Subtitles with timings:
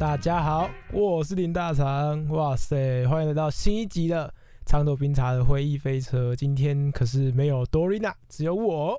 [0.00, 2.26] 大家好，我是林大肠。
[2.28, 4.32] 哇塞，欢迎来到新一集的
[4.64, 6.34] 长朵冰茶的回忆飞车。
[6.34, 8.98] 今天可是没有 Dorina，，只有我，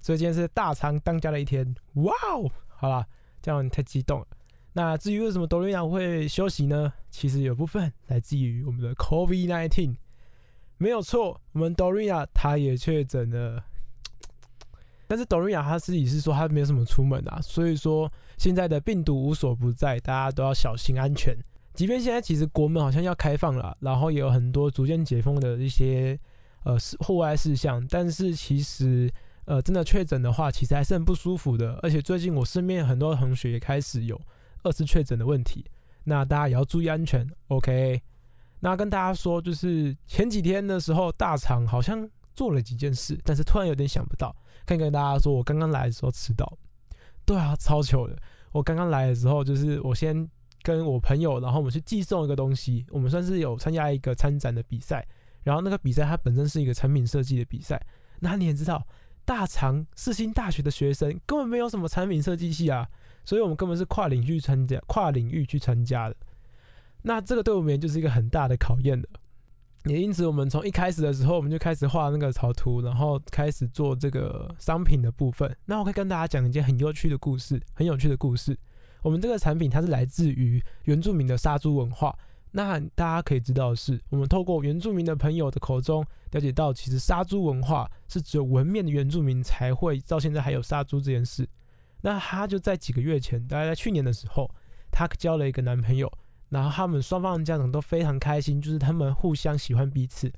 [0.00, 1.72] 所以今天是大肠当家的一天。
[1.92, 3.06] 哇哦，好啦，
[3.40, 4.26] 这样太激动了。
[4.72, 6.92] 那至于为什么 Dorina 会休息呢？
[7.10, 9.94] 其实有部分来自于我们的 COVID-19，
[10.78, 13.62] 没有错，我们 Dorina 她也确诊了。
[15.06, 21.36] 但是朵琳娜她自己是说她没有什么出门啊，所以说现在的病毒无所不在，大家都要小心安全。
[21.74, 26.18] 即便现在其实国门好像要开放了，然后也有很多逐渐解封的一些
[26.64, 29.12] 呃户外事项，但是其实
[29.44, 31.78] 呃真的确诊的话，其实还是很不舒服的。
[31.82, 34.20] 而且最近我身边很多同学也开始有。
[34.66, 35.62] 二次确诊的问题，
[36.04, 37.28] 那大家也要注意安全。
[37.48, 38.00] OK，
[38.60, 44.34] 那跟大家说，就是前几天的时候，大厂好像做了几件事，但是突然有点想不到。
[44.66, 46.58] 可以跟大家说，我刚刚来的时候迟到。
[47.24, 48.16] 对啊，超糗的。
[48.52, 50.28] 我刚刚来的时候，就是我先
[50.62, 52.84] 跟我朋友，然后我们去寄送一个东西。
[52.90, 55.06] 我们算是有参加一个参展的比赛，
[55.42, 57.80] 然后那个比赛它本身是一个产品设计的比赛。
[58.20, 58.86] 那你也知道，
[59.24, 62.88] 大厂世新大学的学生根本没有什么产品设计系啊。
[63.24, 66.16] 所以我们根本是跨领域参加，跨领域去参加的。
[67.02, 69.08] 那这个对我们就是一个很大的考验的。
[69.86, 75.54] 也因此，我们从一开始的时候，我们就开始画那个草图，然后开始做这个商品的部分。
[75.66, 78.58] 那我可以跟大家讲一件很有趣的故事，很有趣的故事。
[79.02, 82.16] 我们这个产品它是来自于原住民的杀猪文化。
[82.52, 91.46] 那大家可以知道的是，我们透过原住民的朋友的口中了解到，其实杀猪文化是只有文面的原住民才会到现在还有杀猪这件事。
[92.00, 94.50] 那她就在几个月前，大概在去年的时候，
[94.90, 96.10] 她交了一个男朋友，
[96.48, 100.32] 然后他们双方的家长都非常开心，就是他们互相喜欢彼此，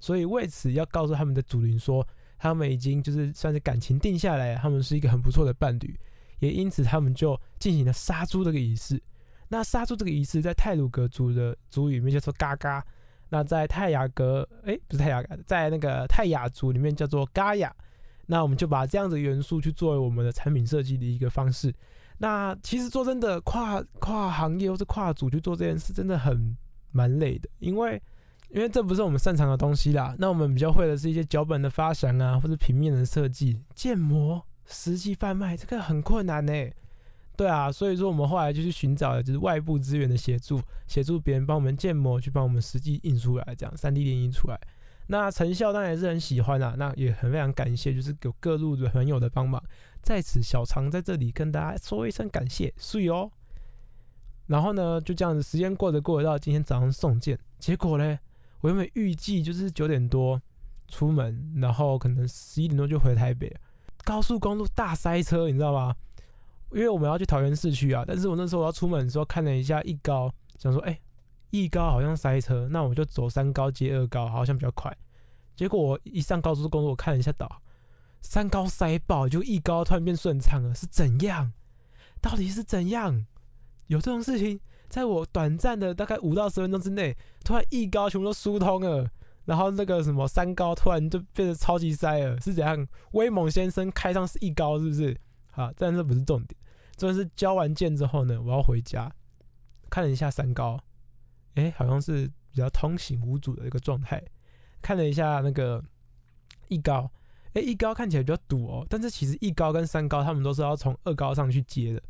[0.00, 2.06] 所以为此要告诉他们的祖灵说，
[2.38, 5.98] 他们已经就是算是感情定下来，他们是一个很不错的伴侣，
[6.40, 9.00] 也因此他们就进行了杀猪这个仪式。
[9.48, 12.84] 那杀猪这个仪式在泰鲁格族的族语里面叫做嘎嘎，
[13.28, 17.74] 那在泰雅格，哎，不是泰雅格，在那个泰雅族里面叫做嘎雅。
[18.26, 21.74] 那我们就把这样子元素去作为我们的产品设计的一个方式。
[22.22, 26.56] 那其实说真的，跨跨行业或是跨组去做这件事，真的很
[26.92, 28.00] 蛮累的，因为
[28.50, 30.14] 因为这不是我们擅长的东西啦。
[30.18, 36.52] 那我们比较会的是一些脚本的发想啊，或者平面的设计、建模、实际贩卖，这个很困难呢。
[37.36, 44.60] 对啊，所以说我们后来就去寻找就是外部资源的协助，协助别人帮我们建模，去帮我们实际印出来，这样三 D 电印出来。
[45.08, 49.60] 那成效当然也是很喜欢啊，那也很非常感谢，就是有各路的朋友的帮忙，
[50.02, 53.30] 在此小常在这里跟大家说一声感谢，所以哦。
[54.46, 58.18] 然后呢，就这样子时间过着过着到今天早上送件，结果呢，
[58.60, 60.42] 我原本预计就是九点多
[60.88, 63.54] 出门，然后可能十一点多就回台北，
[64.04, 65.94] 高速公路大塞车，你知道吗？
[66.72, 70.98] 因为我们要去桃园市区啊，但是我那时候我要出门的时候看了一下一高，想说哎。
[71.54, 74.90] 一高好像塞车，那我就走三高接二高，好像比较快。
[75.54, 77.60] 结果我一上高速公路，我看了一下岛，
[78.22, 81.52] 三高塞爆，就一高突然变顺畅了，是怎样？
[82.20, 83.26] 到底是怎样？
[83.88, 89.10] 有这种事情，在我短暂的大概五到十分钟之内，突然一高全部都疏通了，
[89.44, 92.86] 然后那个什么三高突然就变得超级塞了，是怎样？
[93.10, 95.20] 威猛先生开上是一高是不是？
[95.50, 96.58] 好，但这不是重点，
[96.96, 99.12] 重点是交完件之后呢，我要回家，
[99.90, 100.80] 看了一下三高。
[101.56, 104.22] 哎，好像是比较通行无阻的一个状态。
[104.80, 105.84] 看了一下那个
[106.68, 107.10] 一高，
[107.54, 112.02] 哎，一高看起来比较堵哦，但是其实一高跟三高他们都是要从二高上去接的。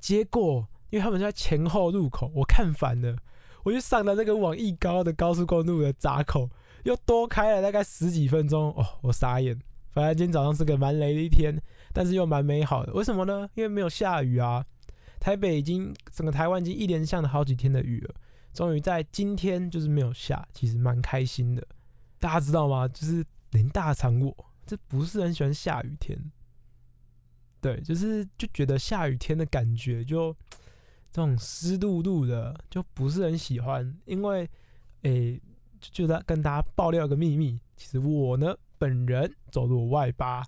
[0.00, 3.16] 结果，因为他们在前后路口，我看反了，
[3.64, 6.48] 我就上了那个往一高的高速公路的闸口，
[6.84, 8.72] 又多开了大概十几分钟。
[8.72, 9.58] 哦，我傻眼。
[9.90, 11.60] 反正今天早上是个蛮雷的一天，
[11.92, 12.92] 但是又蛮美好的。
[12.92, 13.48] 为什么呢？
[13.54, 14.64] 因为没有下雨啊。
[15.18, 18.14] 台北已经整个台湾已经一连下了好几天的雨了。
[18.52, 21.66] 终于在今天就是没有下，其实蛮开心的。
[22.20, 22.86] 大家知道吗？
[22.86, 24.34] 就是林大肠我
[24.68, 26.30] 这不是很喜欢下雨天，
[27.58, 30.36] 对，就是就觉得下雨天的感觉就
[31.10, 33.98] 这种湿漉漉的，就不是很喜欢。
[34.04, 34.46] 因为
[35.02, 35.40] 诶，
[35.80, 40.44] 就在跟大家爆料一个秘密，其实我呢本人走路外八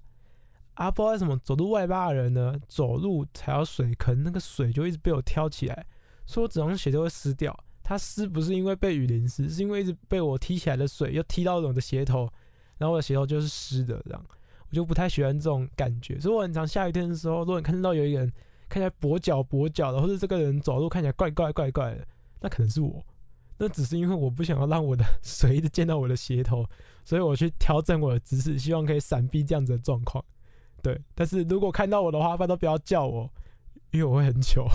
[0.75, 5.87] 啊，不知道为什么走路外八的人呢，走路踩到水坑，那个水就一直被我挑起来，
[6.27, 7.59] 所以我整双鞋都会湿掉。
[7.83, 12.31] 它湿不是因为被雨淋湿，是因为一直被我踢起来的水又踢到我的鞋头，
[12.81, 14.27] 然后我的鞋头就是湿的，这样
[14.71, 16.19] 我就不太喜欢这种感觉。
[16.19, 18.32] 所以我很常下雨天的时候，如果你看到有一个人
[18.71, 22.06] 看起来跛脚跛脚的，或者这个人走路看起来怪怪怪怪的，
[22.41, 23.05] 那可能是我。
[23.59, 26.65] 那只是因为我不想要让我的 水一直溅到我的鞋头，
[27.05, 30.25] 所以我去调整我的姿势，希望可以闪避这样子的状况。
[30.83, 33.31] 对，但是如果看到我的话，都不要叫我，
[33.91, 34.67] 因为我会很糗。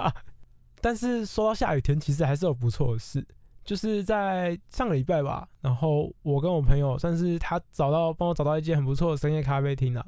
[0.80, 3.26] 但是说到下雨天，其实还是有不错的事，
[3.64, 10.06] 就是在上个礼拜吧，然后我跟我朋友算是他找到帮我找到一间很不错的深夜咖啡厅了。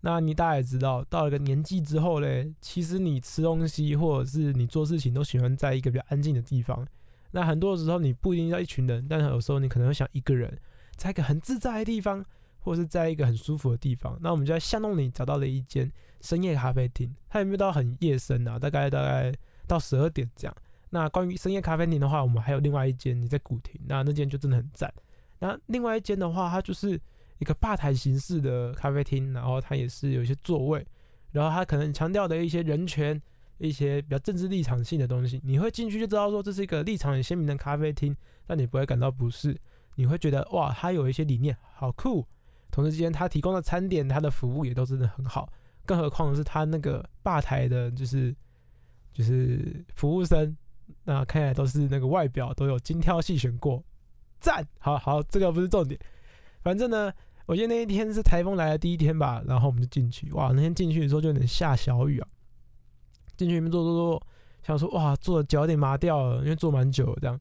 [0.00, 6.86] 那你大家也知道，到了个年纪之后嘞，其实你吃东西或者是你做事情都喜欢在一个比较安静的地方。
[7.32, 10.56] 那很多时候你不一定要一群人，但是有时候你可能会想一个人，
[10.94, 12.24] 在一个很自在的地方，
[12.60, 14.16] 或者是在一个很舒服的地方。
[14.20, 19.34] 那我们就在巷弄里找到了一间深夜咖啡厅，它也没有到很夜深啊，大概大概。
[19.66, 20.54] 到十二点这样。
[20.94, 24.94] 那关于深夜咖啡厅的话，我们还有另外一间，你在古亭，那那间就真的很赞。
[25.40, 26.90] 那另外一间的话，它就是
[27.40, 30.86] 一个吧台形式的咖啡厅，然后它也是有一些座位，
[31.32, 33.20] 然后它可能强调的一些人权、
[33.58, 39.60] 一些比较政治立场性的东西，你会进去就知道说这是一个立场很鲜明的咖啡厅，但你不会感到不适，
[39.96, 42.24] 你会觉得哇，它有一些理念好酷。
[42.70, 45.52] 同时之间，它提供的餐点、它的服务也都真的很好，
[45.84, 48.32] 更何况是它那个吧台的，就是。
[49.16, 50.56] 就是服务生，
[51.04, 53.82] 那看来都是那个外表都有精挑细选过，
[54.40, 55.98] 赞，好好，这个不是重点，
[56.62, 57.12] 反正呢，
[57.46, 62.28] 我记得那一天是台风来的第一天吧，然后我们就进去，哇，那天进去的时候就有点下小雨啊，
[63.36, 64.26] 进去里面坐坐坐，
[64.62, 67.38] 想说哇，坐的脚有点麻掉了，因为坐蛮久这样，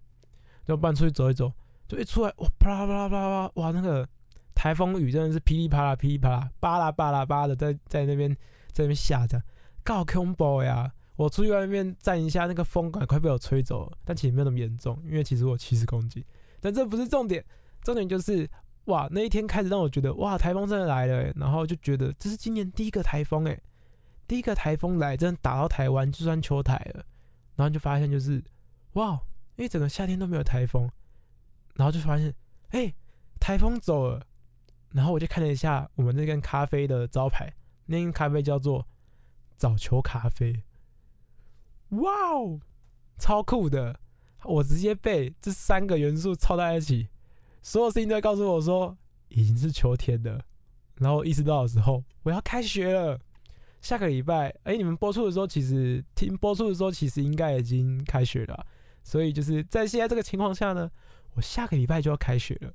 [0.65, 1.51] 就搬出去走一走，
[1.87, 4.07] 就一出来，哇，啪啦啪啦啪啦啪，哇，那个
[4.53, 8.29] 台风雨真的是噼里啪啦噼里啪啦，巴拉巴拉巴的在在那边
[8.71, 9.41] 在那边下着，
[9.83, 10.91] 够恐怖呀！
[11.15, 16.23] 我出去外面站一下，那个风赶快被我吹走了，但其实没有那么严重，因为其实我七十公斤。
[16.59, 17.43] 但这不是重点，
[17.83, 18.49] 重点就是
[18.85, 23.61] 哇，那一天开始让我觉得哇，台风真的来了，然后就觉得这是今年第一个台风诶，
[24.27, 27.05] 第一个台风来真的打到台湾就算秋台了，
[27.55, 28.43] 然后就发现就是
[28.93, 29.11] 哇，
[29.55, 30.89] 因为整个夏天都没有台风，
[31.75, 32.33] 然后就发现
[32.69, 32.93] 哎，
[33.39, 34.25] 台风走了，
[34.93, 37.53] 然后我就看了一下我们那间咖啡的招牌，
[37.85, 38.87] 那间咖啡叫做
[39.57, 40.63] 早球咖啡。
[42.01, 42.59] 哇哦，
[43.17, 43.99] 超酷的！
[44.43, 47.07] 我直接被这三个元素凑在一起，
[47.61, 48.97] 所有事情都在告诉我说
[49.29, 50.39] 已经是秋天了。
[50.95, 53.19] 然后意识到的时候，我要开学了。
[53.81, 58.65] 下个礼拜，哎，你们播出的时候，其实听播出的时候，其实应该已经开学了。
[59.03, 60.89] 所以就是在现在这个情况下呢，
[61.33, 62.73] 我下个礼拜就要开学了，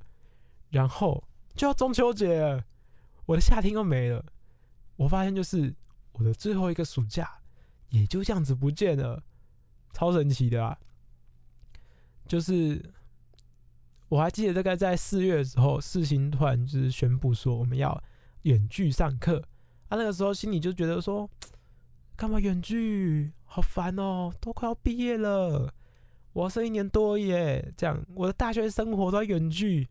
[0.71, 1.25] 然后
[1.55, 2.62] 就要中秋节了，
[3.26, 4.25] 我的夏天又没了。
[4.97, 5.75] 我发现就是
[6.12, 7.41] 我的最后一个暑假。
[7.90, 9.23] 也就这样子不见了，
[9.93, 10.79] 超神奇的啊！
[12.26, 12.93] 就是
[14.08, 18.02] 我还记得，大概在四月的时候，四星突然就是宣布说我们要
[18.43, 19.43] 远距上课
[19.88, 19.96] 啊。
[19.96, 21.29] 那个时候心里就觉得说，
[22.17, 23.32] 干嘛远距？
[23.44, 25.73] 好烦哦，都快要毕业了，
[26.35, 27.73] 我要剩一年多耶。
[27.76, 29.88] 这样我的大学生活都要远距，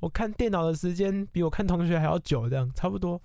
[0.00, 3.18] 我看电脑的时间比我看同学还要久，这样差不多。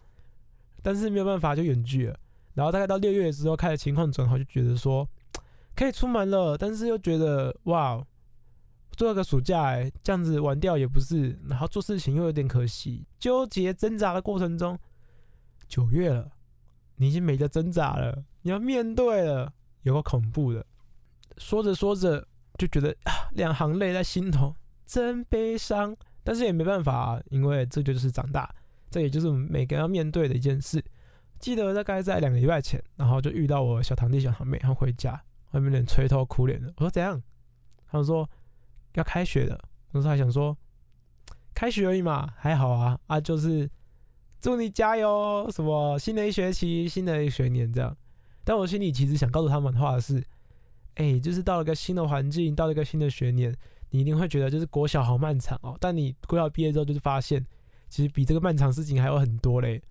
[0.81, 2.17] 但是没有办法，就远距了。
[2.53, 5.07] 然后大概到六月的时候，开始情况转好，就觉得说
[5.75, 7.99] 可以出门了，但是又觉得哇，
[8.91, 14.77] 做了个暑假哎，这样子玩掉也不是，然后做事情又有点可惜，纠结挣扎的过程中，
[15.67, 16.31] 九月了，
[16.97, 19.51] 你已经没得挣扎了，你要面对了，
[19.81, 20.63] 有个恐怖的，
[21.37, 22.27] 说着说着
[22.59, 22.95] 就觉得，
[23.33, 28.53] 两行泪在心头，真悲伤，但是也没办法，因为这就是长大，
[28.91, 30.83] 这也就是我们每个人要面对的一件事。
[31.43, 35.11] 记得大概在两个礼拜前，然后就遇到我小堂弟、小堂妹，他们回家，
[35.51, 36.71] 外面有点垂头苦脸的。
[36.77, 37.21] 我说怎样？
[37.91, 38.27] 他们说
[38.93, 39.59] 要开学了。
[39.91, 40.57] 我说还想说
[41.53, 43.69] 开学而已嘛，还好啊啊，就是
[44.39, 47.93] 祝你加油，什么新的一学期、新的一学年这样。
[48.45, 50.23] 但我心里其实想告诉他们的话是：
[50.95, 53.53] 哎，就是到了个新的环境，到了一个新的学年，
[53.89, 55.75] 你一定会觉得就是国小好漫长哦。
[55.81, 57.45] 但你国小毕业之后，就是发现
[57.89, 59.81] 其实比这个漫长事情还有很多嘞。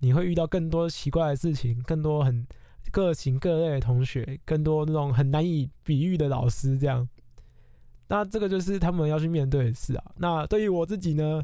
[0.00, 2.46] 你会遇到更多奇怪的事情，更多很
[2.90, 7.08] 各型各类的同学，更多那种很难以比喻的老师，这样。
[8.08, 10.04] 那这个就是他们要去面对的事啊。
[10.16, 11.40] 那对于我自己呢，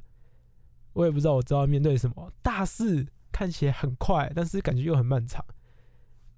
[0.95, 2.33] 我也不知道我知道面对什么。
[2.43, 5.45] 大事看起来很快，但是感觉又很漫长。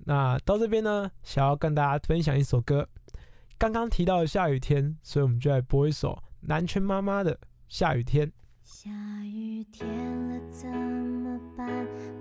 [0.04, 2.86] 那到这边呢，想要跟大家分享一首歌。
[3.56, 7.34] 刚刚提到的下雨天，所以我们就来播一首南拳妈妈的
[7.68, 8.26] 《下雨天》。
[8.70, 8.90] 下
[9.24, 9.88] 雨天
[10.28, 11.66] 了怎么办？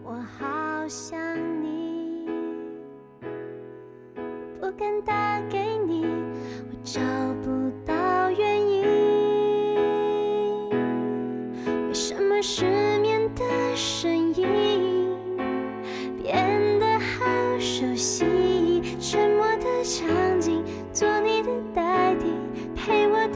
[0.02, 1.20] 我好想
[1.62, 2.26] 你，
[4.58, 7.02] 不敢打给你，我找
[7.44, 8.86] 不到原因。
[11.90, 12.64] 为什么失
[13.00, 13.44] 眠的
[13.76, 15.10] 声音
[16.24, 17.26] 变得好
[17.60, 18.26] 熟悉？
[19.02, 20.64] 沉默的场景，
[20.94, 22.32] 做你的代替，
[22.74, 23.27] 陪我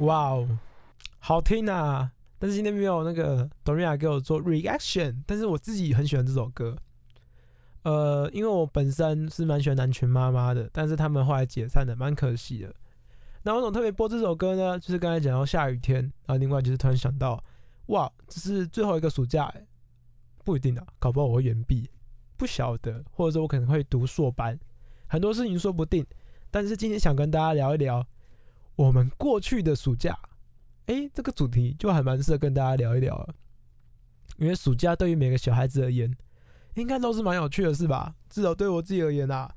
[0.00, 0.58] 哇哦，
[1.20, 2.12] 好听啊！
[2.38, 6.76] 但是今天没有那个 Dorina 给我做 reaction，但是我自己很喜欢这首歌。
[7.82, 12.74] 呃，因为我本身是蛮喜欢南拳妈妈的，但是他们后来解散了，蛮可惜的。
[13.42, 14.78] 那为什么特别播这首歌呢？
[14.78, 17.42] 就是刚才讲到下雨天，然后另外就是突然想到，
[17.86, 19.66] 哇，这是最后一个暑假、欸，
[20.44, 21.88] 不一定啊，搞不好我会原毕，
[22.36, 24.58] 不晓得，或者说我可能会读硕班，
[25.06, 26.04] 很多事情说不定。
[26.50, 28.06] 但是今天想跟大家聊一聊
[28.76, 30.16] 我们过去的暑假，
[30.86, 33.34] 诶，这个主题就还蛮适合跟大家聊一聊了。
[34.36, 36.14] 因为暑假对于每个小孩子而言，
[36.74, 38.14] 应该都是蛮有趣的事吧？
[38.28, 39.50] 至少对我自己而言啊，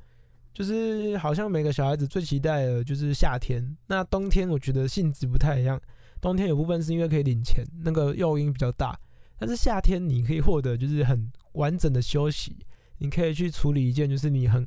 [0.53, 3.75] 就是好像每个小孩子最期待的就是夏天。
[3.87, 5.79] 那冬天我觉得性质不太一样，
[6.21, 8.97] 冬天有部分是因为可以领钱，那个诱因比较大。
[9.37, 12.55] 但是夏天你可以获得就是很完整的休息，
[12.99, 14.65] 你可以去处理一件就是你很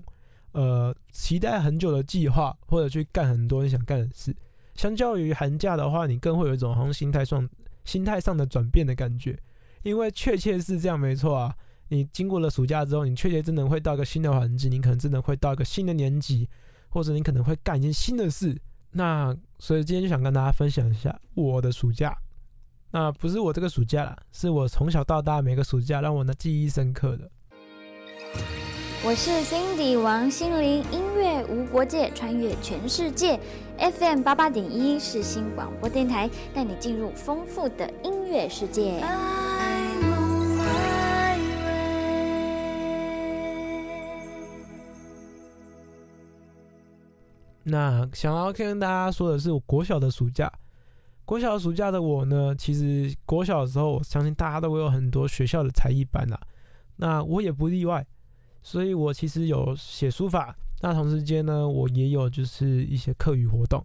[0.53, 4.35] 呃期待很久的计划，或者去干很多你想干的事。
[4.75, 7.49] 相较于寒假的话，你更会有一种好像心态上
[7.85, 9.39] 心态上的转变的感觉，
[9.83, 11.55] 因为确切是这样没错啊。
[11.89, 16.49] 你经过了暑假之后，你确切真的会到一个新的环境，你可能真的会到一个新的年级，
[16.89, 18.59] 或者你可能会干一件新的事。
[18.93, 22.17] 那所以今天就想跟大家分享一下我的暑假。
[22.93, 27.31] 那不是我这个暑假啦，是我从小到大每个暑假让我呢记忆深刻的。
[29.05, 33.37] 我是 Cindy 王心凌，音乐无国界，穿越全世界。
[33.77, 39.03] FM 八八点一是新广播电台，带你进入丰富的音乐世界。
[47.65, 50.49] 那想要跟大家说的是，我国小的暑假，
[51.25, 56.41] 国小暑假的我呢，其实国小的时候，我相信大家都会有很多学校的才艺班啦，
[56.95, 58.07] 那我也不例外，
[58.63, 63.85] 所以我其实有写书法，那同时间呢，我也有就是一些课余活动。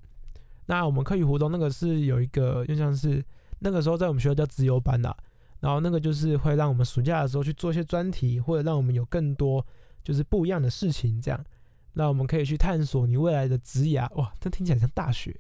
[0.68, 3.24] 那我们课余活动那个是有一个，就像是
[3.60, 5.16] 那个时候在我们学校叫自由班啦，
[5.60, 9.66] 然后那个就是会让我们暑假的时候去做一些专题，或者让我们有更多
[10.04, 11.44] 就是不一样的事情这样。
[11.94, 15.34] 那我们可以去探索你未来的职涯，哇，这听起来像大学，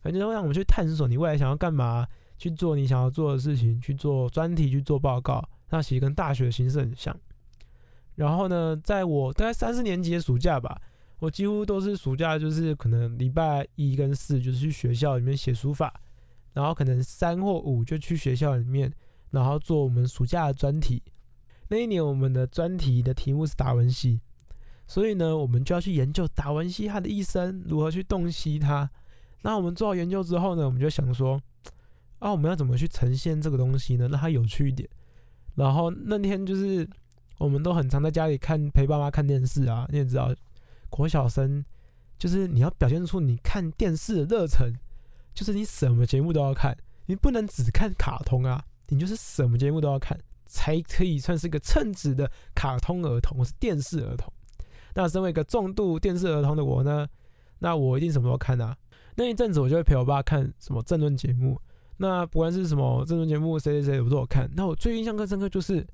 [0.00, 2.06] 反正会让我们去探索你未来想要干嘛，
[2.36, 7.16] 去做你想要做的事情，去做专题，去做报告，那其实跟大学的形式很像。
[8.14, 10.80] 然后呢，在我大概三四年级的暑假吧，
[11.18, 15.92] 我几乎都是暑假就是可能礼拜一跟四就是去学校里面写书法，
[16.52, 18.92] 然后可能三或五就去学校里面，
[19.30, 21.02] 然后做我们暑假的专题。
[21.68, 24.20] 那一年我们的专题的题目是达文西。
[24.84, 28.90] 所以呢，我们就要去研究达文西他的一生如何去洞悉他。
[29.40, 31.40] 那我们做好研究之后呢，我们就想说，
[32.18, 34.06] 啊，我们要怎么去呈现这个东西呢？
[34.08, 34.86] 让它有趣一点。
[35.54, 36.86] 然后那天就是
[37.38, 40.34] 我们都很常在家里看陪爸妈看电视啊，你也知道，
[40.88, 41.64] 国小生
[42.18, 44.72] 就是你要表现出你看电视的热忱，
[45.34, 54.32] 就是你什么节目都要看，你不能只看卡通啊，你就是什么节目都要看，才可以算是个称职的卡通儿童或是电视儿童。
[54.94, 57.08] 那身为一个重度电视儿童的我呢，
[57.58, 58.76] 那我一定什么都看啊。
[59.16, 61.60] 那一阵子我就会陪我爸看什么政论节目，
[61.96, 64.50] 那不管是什么政论节目，谁谁谁我都有看。
[64.54, 65.86] 那我最印象更深刻就是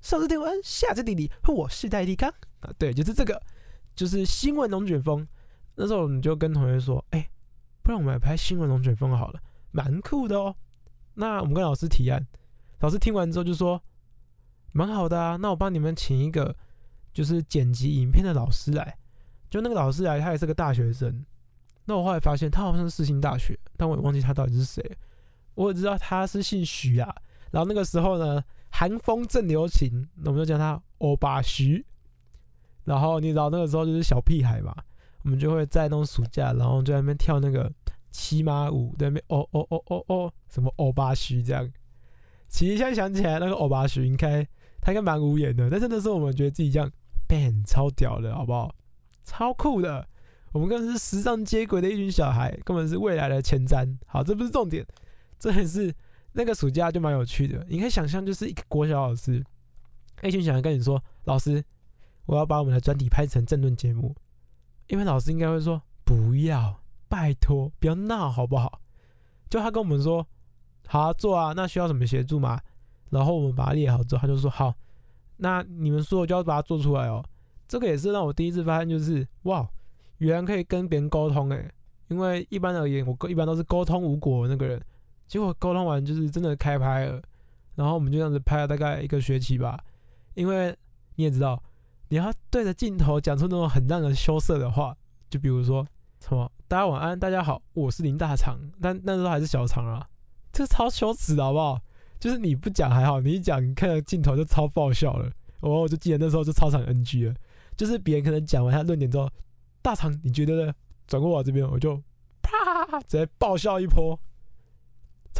[0.00, 3.40] 上次天文，下次地理，我是戴立刚啊，对，就是这个，
[3.94, 5.26] 就是新闻龙卷风。
[5.74, 7.28] 那时候我们就跟同学说，哎，
[7.82, 10.54] 不然我们来拍新闻龙卷风好了，蛮酷的哦。
[11.14, 12.26] 那我们跟老师提案，
[12.80, 13.82] 老师听完之后就说，
[14.72, 16.56] 蛮好的啊，那我帮你们请一个。
[17.12, 18.96] 就是剪辑影片的老师来，
[19.50, 21.26] 就那个老师来，他也是个大学生。
[21.84, 24.96] 那我后来发现他好像是世新大学，但我也忘记他到底是谁。
[25.54, 27.12] 我只知道他是姓徐啊。
[27.50, 28.40] 然后那个时候呢，
[28.80, 31.84] 寒风正流行，我们就叫他欧巴徐。
[32.84, 34.74] 然后你知道那个时候就是小屁孩嘛，
[35.22, 37.70] 我们就会在那种暑假，然后就在那边跳那个
[38.10, 41.70] 骑马舞，在那边哦哦哦哦哦，什么欧巴徐这样。
[42.48, 44.42] 其实现在想起来，那个欧巴徐应该
[44.80, 46.90] 他应该蛮无言的，但是那时候我们觉得自己这样。
[47.28, 48.74] b a n 超屌的，好不好？
[49.24, 50.08] 超酷的，
[50.52, 53.98] 我们根本是时尚接轨的一群小孩，根本是未来的前瞻。
[54.06, 54.86] 好，这不是重点，
[55.38, 55.94] 这也是
[56.32, 57.64] 那个暑假就蛮有趣的。
[57.68, 59.44] 你可以想象，就是一个国小老师，
[60.22, 61.64] 一群小孩跟你说：“老师，
[62.26, 64.14] 我要把我们的专题拍成政论节目。”
[64.88, 68.80] 因为老师应该会说：“不要，拜托，不要闹，好不好？”
[69.50, 70.26] 就他跟我们说
[70.86, 72.60] ：“好，做啊，那需要什么协助吗？”
[73.10, 74.74] 然后我们把它列好之后，他就说：“好。”
[75.42, 77.24] 那你们说，我就要把它做出来哦。
[77.66, 79.66] 这个也是让我第一次发现，就是哇，
[80.18, 81.72] 原来可以跟别人沟通诶。
[82.08, 84.80] 因为一般而言，我一般都是沟通无果那个人。
[85.30, 87.22] 结果沟通完，就是真的开拍了。
[87.76, 89.78] 然后我们就这样子拍了大概一个学期吧。
[90.34, 90.76] 因为
[91.14, 91.62] 你也知道，
[92.08, 94.92] 你要对着镜头讲出那种很让人羞涩的话，
[95.30, 95.86] 就比如说
[96.18, 100.04] 什么“大家晚安，大家好，我是林大肠 ”，但那时候还是小肠啊，
[100.52, 101.80] 这超羞耻的好不好？
[102.18, 105.30] 就是你不讲还好，你一讲，你看到镜头就超爆笑了。
[105.60, 107.34] 我我就记得那时候就超场 NG 了，
[107.76, 109.30] 就是别人可能讲完他论点之后，
[109.80, 110.74] 大场你觉得呢？
[111.06, 111.96] 转过我这边，我就
[112.42, 114.18] 啪直接爆笑一波，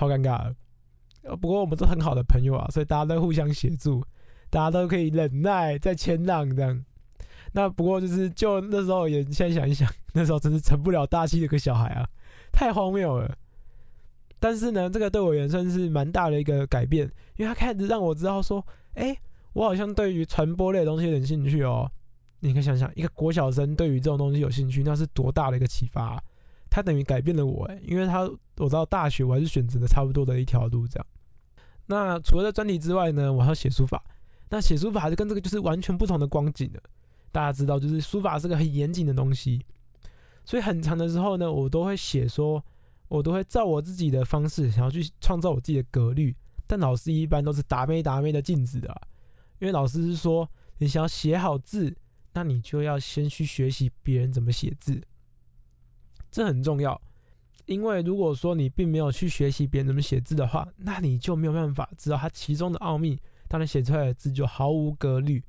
[0.00, 1.36] 超尴尬的。
[1.36, 4.02] 不过我们都很好的朋友啊，所以大家都互相协助，
[4.48, 6.82] 大家都可以忍耐在谦让这样。
[7.52, 12.08] 那不过就是就那时候也现在想一想， 那时候真是成不了大器的一个小孩啊，
[12.50, 13.36] 太荒谬了。
[14.38, 17.04] 但是呢，这个对我也算是蛮大的一个改变，
[17.36, 19.14] 因为他开始让我知道说，哎，
[19.52, 21.90] 我好像对于传播类的东西有点兴趣哦。
[22.38, 26.18] 你可以想想，一个国小生对于这种东西有兴趣，那是多大的一个启发？
[26.70, 28.30] 他等于改变了我，哎，因为他
[28.60, 31.06] 我到大学我还是选择的差不多的一条路这样。
[31.86, 34.02] 那除了专题之外呢，我还要写书法。
[34.50, 36.80] 那写书法就跟这个就是完全不同的光景了。
[37.32, 39.64] 大家知道，就是书法是个很严谨的东西，
[40.44, 42.64] 所以很长的时候呢，我都会写说，
[43.08, 46.36] 我都会照我自己的方式想要去创造我自己的格律。
[46.66, 48.88] 但老师一般都是打妹打妹的禁止的、
[49.60, 51.96] 因为老师是说，你想要写好字，
[52.32, 55.00] 那你就要先去学习别人怎么写字，
[56.30, 57.00] 这很重要。
[57.70, 65.40] 因为如果说你并没有去学习别人怎么写字的话，那你就没有办法知道它其中的奥秘，当然写出来的字就毫无格律。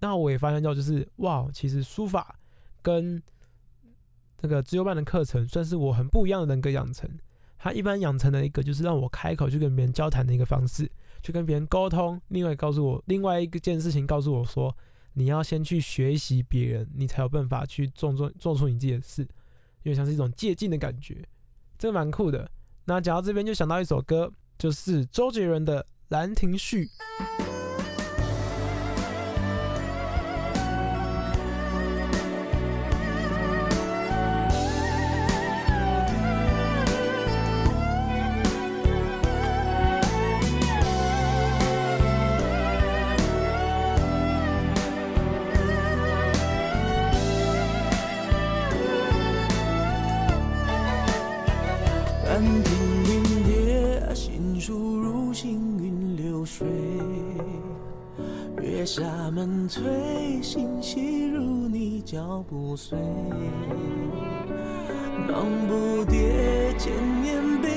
[0.00, 2.38] 那我也发现到，就是哇，其实书法
[2.80, 3.22] 跟
[4.38, 7.06] 这个自由班的课程算是我很不一样的人格养成。
[7.58, 10.90] 他一般养成的一个就是让我开口去跟别人交谈的一个方式，
[11.22, 12.18] 去跟别人沟通。
[12.28, 14.74] 另外告诉我另外一个件事情，告诉我说，
[15.12, 19.20] 你要先去学习别人，你才有办法去做做做出你自己的事，
[19.82, 21.22] 因为像是一种借鉴的感觉，
[21.78, 22.50] 这个蛮酷的。
[22.84, 26.84] 那讲到这边就想到一首歌，就是周杰伦的《兰亭序》。
[59.68, 62.98] 门推，心细如你脚步碎。
[65.28, 66.90] 忙不迭，千
[67.22, 67.68] 年笔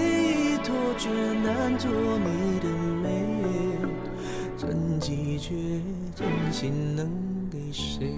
[0.63, 2.69] 托，却难托你的
[3.03, 3.11] 美。
[4.57, 5.53] 真迹却
[6.15, 7.09] 真心能
[7.51, 8.15] 给谁？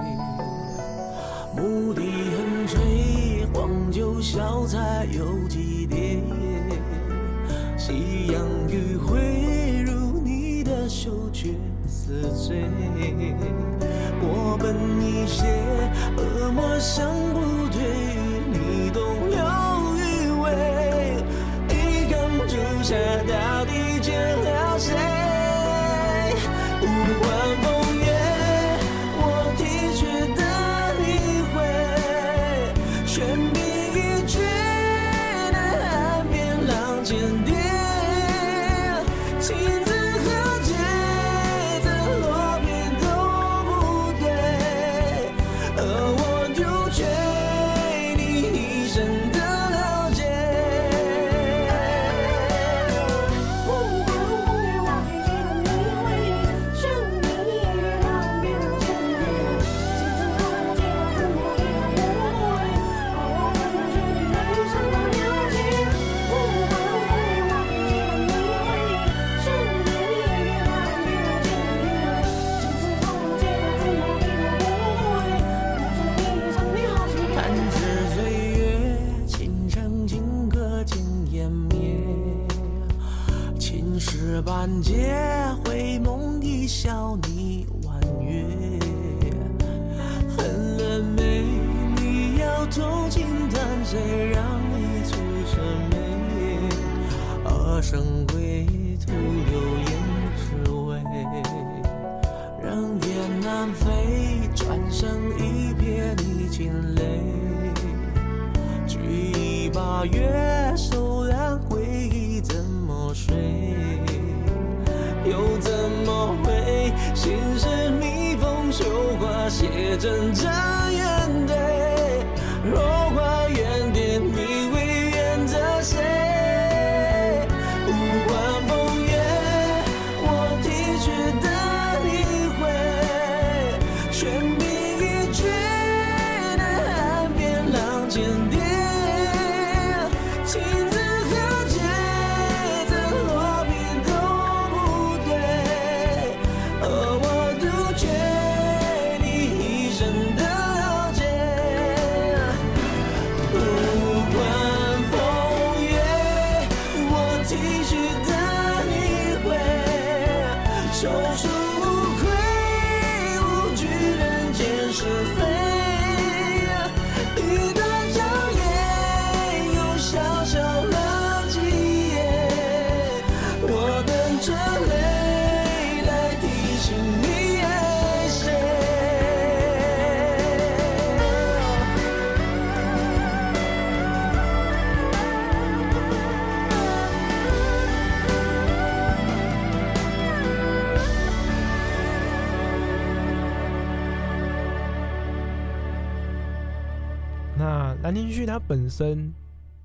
[198.44, 199.34] 因为他本身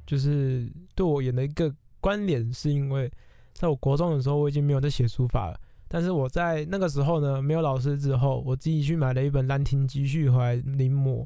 [0.04, 3.08] 就是对我演的一个关联，是因为
[3.52, 11.24] 在我国中的时候我已经没有在写书法了，但是我在那个时候呢，没有老师之后，我自己去买了一本《兰亭集序》回来临摹。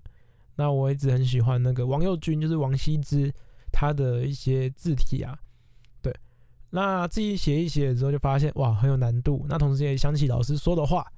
[0.56, 3.32] 那我一直很喜欢那个王佑君，就是王羲之
[3.72, 5.34] 他的一些字体啊，
[6.02, 6.14] 对。
[6.68, 9.46] 那自己写一写之后，就发现哇很有难度。
[9.48, 11.10] 那同时也想起老师说的话，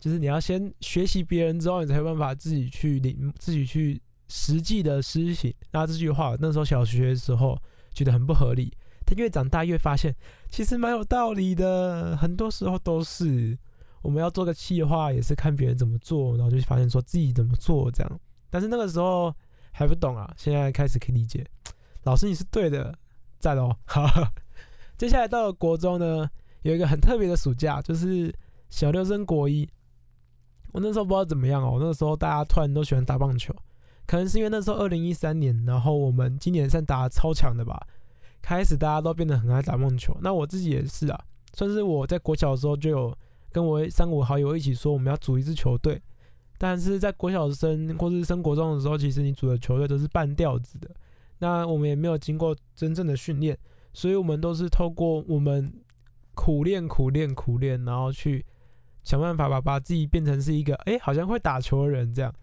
[0.00, 5.52] 就是你要先学习别人之后，你才有办法自己去领，自己去实际的施行。
[5.72, 7.60] 那这句话那时候小学的时候
[7.92, 8.72] 觉得很不合理，
[9.04, 10.14] 但越长大越发现
[10.48, 12.16] 其实蛮有道理的。
[12.16, 13.58] 很多时候都是
[14.00, 18.20] 我们要做个计划，也是看别人怎么做，然后就发现说自己怎么做这样。
[18.48, 19.34] 但是那个时候
[19.72, 21.44] 还不懂啊，现在开始可以理解。
[22.04, 22.96] 老师你是对的，
[23.38, 23.76] 赞哦。
[23.84, 24.08] 好，
[24.96, 26.30] 接下来到了国中呢，
[26.62, 28.34] 有一个很特别的暑假，就是
[28.70, 29.68] 小六升国一。
[30.72, 33.54] 我那时候不知道怎么样哦，那个时候大家突然都喜欢打棒球，
[34.10, 37.80] 可能是因为那时候二零一三年，然后我们今年算打的超强的吧，
[38.42, 40.12] 开始大家都变得很爱打棒球。
[40.20, 43.16] 那我自己也是啊，算是我在国小的时候就有
[43.52, 46.02] 跟我三五好友一起说，我们要组一支球队。
[46.58, 50.90] 但是在国小生或是升国中的时候，其实你组的球队都是半吊子的。
[51.38, 53.56] 那我们也没有经过真正的训练，
[53.92, 55.72] 所以我们都是透过我们
[56.34, 58.44] 苦练、苦练、苦练，然后去
[59.04, 62.34] 想办法把把自己变成是一个哎，好像会打球的人这样。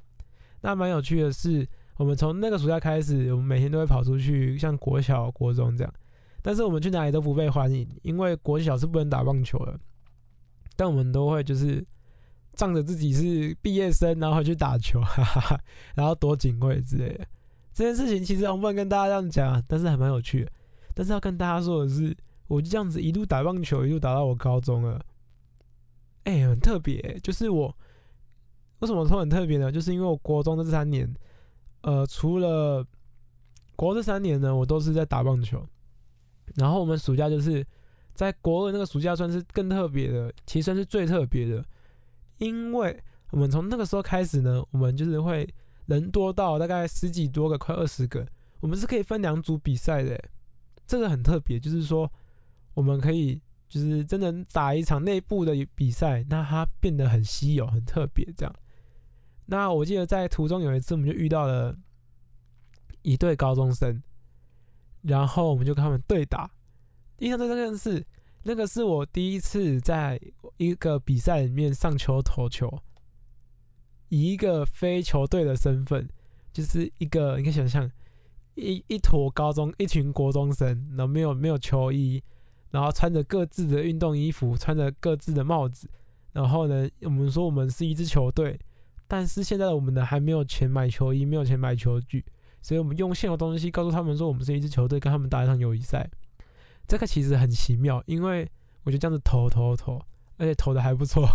[0.61, 1.67] 那蛮有趣的是，
[1.97, 5.93] 我们从那个暑假开始，我们每天都会跑出去，像国小、国中这样。
[6.41, 9.79] 但是我们去哪里都不被欢迎，因为国小是不能打棒球的。
[10.75, 11.85] 但我们都会就是。
[12.53, 15.61] 仗着自己是毕业生，然后去打球，哈哈哈，
[15.93, 17.23] 然后躲警卫之类的。
[17.71, 20.51] 这件事情其实我不能跟大家这样讲，但是还蛮有趣的。
[20.95, 22.17] 但是要跟大家说的是，
[22.47, 24.99] 我就这样子一路打棒球，一路打到我高中了。
[26.23, 27.77] 哎，很特别，就是我
[28.79, 29.71] 为什么说很特别呢？
[29.71, 31.11] 就是因为我国中的这三年，
[31.81, 32.85] 呃，除了
[33.75, 35.65] 国这三年呢，我都是在打棒球。
[36.55, 37.65] 然后我们暑假就是
[38.13, 41.63] 在国二那个暑假，算是更特别的，其实算是最特别的。
[42.37, 42.97] 因为
[43.31, 45.47] 我们从那个时候开始呢，我们就是会
[45.87, 48.25] 人多到大概十几多个，快二十个，
[48.59, 50.17] 我们是可以分两组比赛的，
[50.85, 52.09] 这个很特别，就是说
[52.75, 58.55] 我们可以就是真的打一场内部的比赛，那它变得很稀有、很特别这样。
[59.47, 61.75] 那我记得在途中有一次，我们就遇到了
[63.01, 64.01] 一对高中生，
[65.01, 66.49] 然后我们就跟他们对打，
[67.17, 68.05] 印象最深刻的是。
[68.43, 70.17] 那个是我第一次在
[70.55, 72.81] 一个比赛里面上球投球，
[74.07, 76.07] 以一个非球队的身份，
[76.53, 77.91] 就是一个你可以想象
[78.55, 82.23] 一一坨高中一群国中生，然后没有没有球衣，
[82.71, 85.89] 然后穿着各自的运动衣服，穿着各自的帽子，
[86.31, 88.57] 然后呢，我们说我们是一支球队，
[89.07, 92.25] 但是现在我们呢还没有钱买球衣，没有钱买球具，
[92.61, 96.09] 所以我们用现有东西告诉他们说我们是一支球队，跟他们打一场友谊赛。
[96.87, 98.49] 这个其实很奇妙，因为
[98.83, 100.01] 我就这样子投投投，
[100.37, 101.27] 而且投的还不错，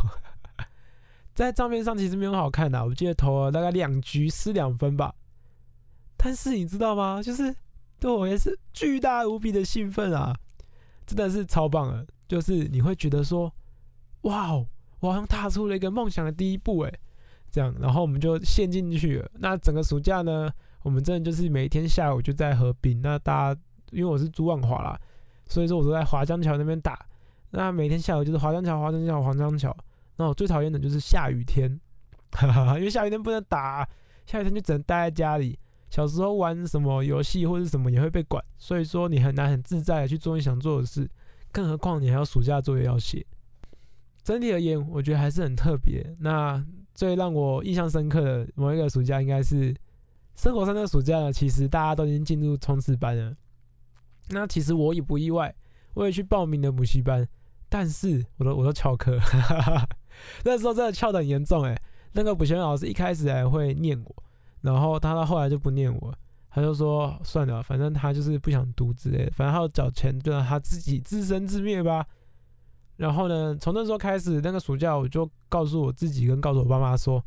[1.35, 5.15] 在照片上其实没有好看的，我记得投了大概两局失两分吧。
[6.17, 7.23] 但是你知道吗？
[7.23, 7.55] 就是
[7.99, 10.35] 对我也是巨大无比的兴奋啊，
[11.07, 12.07] 真的是超棒的。
[12.29, 13.53] 就是你会觉得说，
[14.23, 14.67] 哇哦，
[15.01, 16.93] 我好像踏出了一个梦想的第一步哎，
[17.53, 19.31] 这样，然后我们就陷进去了。
[19.35, 20.51] 那整个暑假呢，
[20.83, 23.01] 我们真的就是每天下午就在河滨。
[23.01, 23.61] 那大家
[23.93, 24.99] 因为我是朱万华啦。
[25.49, 27.05] 所以说我都在华江桥那边打，
[27.51, 29.77] 那每天下午就是华江桥、华江桥、华江桥。
[30.17, 31.79] 那我最讨厌的就是下雨天，
[32.31, 33.87] 哈哈，因为下雨天不能打，
[34.25, 35.59] 下雨天就只能待在家里。
[35.91, 41.07] 小时候玩什么游戏或者什么也会被管，所以说你很难很自在的去做你想做的事，
[41.51, 43.27] 更何况你还有暑假作业要写。
[44.23, 46.17] 整体而言，我觉得还是很特别。
[46.21, 46.65] 那
[47.03, 49.75] 最让我印象深刻的某一个暑假，应该是
[50.37, 51.33] 生活上的暑假呢。
[51.33, 53.35] 其实大家都已经进入冲刺班了。
[54.29, 55.53] 那其实我也不意外，
[55.95, 57.27] 我也去报名了补习班，
[57.69, 59.19] 但是我都我都翘课，
[60.47, 61.77] 那时候真的翘得很严重哎。
[62.13, 64.23] 那个补习班老师一开始还会念我，
[64.61, 66.15] 然后他到后来就不念我，
[66.51, 72.07] 他就说算了，反正他就是不想读之类的，反正他要缴钱，就让他自己自生自灭吧。
[72.97, 77.23] 然后呢，从那时候开始，那个暑假我就告诉我自己跟告诉我爸妈说，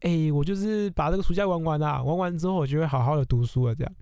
[0.00, 3.92] 哎，我就是把这个暑假玩完啦，玩完之后我就会好好的读书了，这样。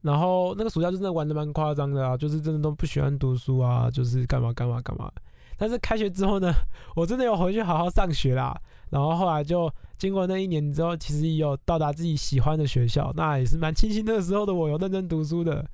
[0.00, 5.10] 然后那个暑假就真的玩的蛮夸张的啊，就是真的都不喜欢读书啊，就是干嘛干嘛干嘛。
[5.56, 6.52] 但是开学之后呢，
[6.96, 8.58] 我真的有回去好好上学啦。
[8.90, 15.64] 然后后来就经过那一年之后，其实也有到达自己喜欢的学校，那也是蛮庆幸那个时候的我有认真读书的。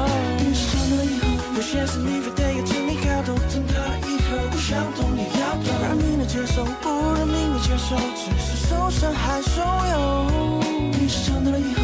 [0.46, 5.66] 于是长大了以后，有些事你非得要经历搞懂，长大了以后不想懂也要懂。
[5.82, 10.59] 让命的接受，不让命的接受，只是受伤还受用。
[11.10, 11.79] 是长大了以后，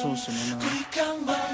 [0.00, 1.49] 想要做什么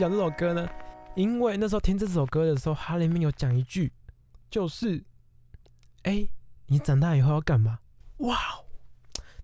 [0.00, 0.66] 讲这首歌呢？
[1.14, 3.92] 因为那时候听这首歌的时候，它里面有讲一句，
[4.50, 5.04] 就是，
[6.04, 6.26] 哎、
[6.68, 7.80] 你长大以后要干嘛？
[8.18, 8.34] 哇，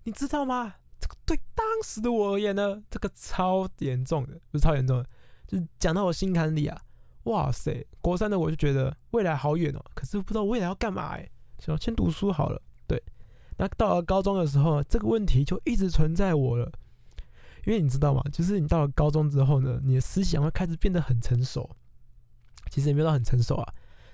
[0.03, 0.73] 你知道吗？
[0.99, 5.05] 这个对当时的我而言呢，这个超严重的，不是超严重的，
[5.45, 6.81] 就是讲到我心坎里啊。
[7.25, 11.29] 哇塞，国三的我就觉得未来好远哦，可是不知道未来要干嘛哎，
[11.59, 12.59] 想先读书好了。
[12.87, 12.99] 对，
[13.59, 16.71] 那到了高中的时候，这个问题就一直存在我了。
[17.67, 18.23] 因为你知道吗？
[18.31, 21.69] 就是你到了高中之后呢，你的思想会开始变得很成熟。
[22.71, 23.73] 其实也没有到很成熟啊，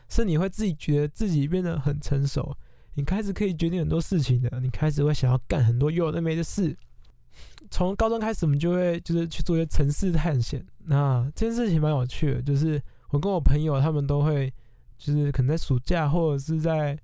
[0.09, 2.55] 是你会自己觉得自己变得很成熟，
[2.95, 6.75] 你开始可以决定很多事情的，你开始会想要干很多有的没的事。
[7.71, 10.63] 从高中开始，我们就会就是去做一些城市探险。
[10.85, 14.53] 那这件事情蛮有趣的，就是我跟我朋友他们都会，
[14.97, 16.97] 就是可能在暑假或者是在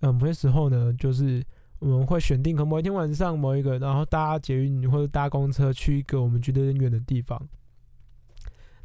[0.00, 1.42] 呃某些时候呢，就是
[1.90, 7.40] 我们会选定可能某一天晚上某一个，然后搭捷运或者搭公车去一个我们觉得很远的地方。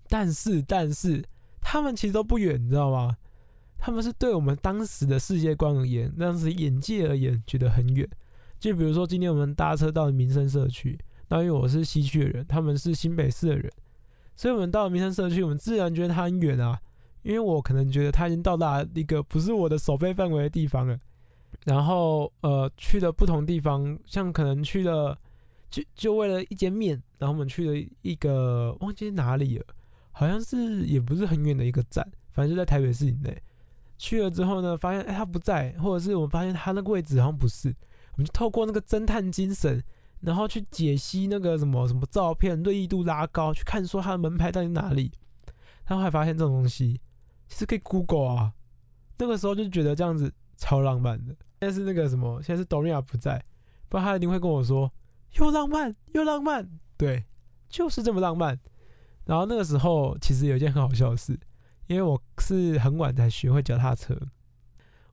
[0.07, 1.23] 但是，但是
[1.61, 3.17] 他们其实都不远，你知道吗？
[3.77, 8.07] 他们是对我们当时的世界观而言，当时眼界而言，觉得很远。
[8.59, 10.99] 就比如说，今天我们搭车到民生社区，
[11.29, 13.71] 那因为我是西区的人，他们是新北市的人，
[14.35, 16.79] 所以我们到了民生社区，我们自然觉得它很远啊。
[17.23, 20.99] 因为我可能觉得它已经到达一个不是我的守备范围的地方了。
[21.65, 25.17] 然后，呃，去了不同地方，像可能去了，
[25.69, 29.65] 就就为了一间面，然后我们去了一个忘记哪里了，
[30.11, 33.41] 好像是也不是很远的一个站，反正就在台北市以内。
[33.97, 37.69] 去了之后呢，发现哎他不在，或者是我们发现他那个位置好像不是。
[38.13, 39.81] 我们就透过那个侦探精神，
[40.21, 45.11] 然后去解析那个什么什么照片，锐意度拉高，去看说他的门牌到底哪里。
[45.85, 46.99] 然后还发现这种东西
[47.47, 48.53] 其实可以 Google 啊。
[49.17, 51.35] 那个时候就觉得这样子超浪漫的。
[51.59, 53.43] 现在是那个什么，现在是 Doria 不在，
[53.89, 54.89] 不然他一定会跟我说
[55.33, 56.69] 又浪漫又浪漫。
[56.95, 57.25] 对，
[57.67, 58.59] 就是这么浪漫。
[59.25, 61.37] 然后那个时候其实有一件很好笑的事，
[61.87, 64.15] 因为我是很晚才学会脚踏车。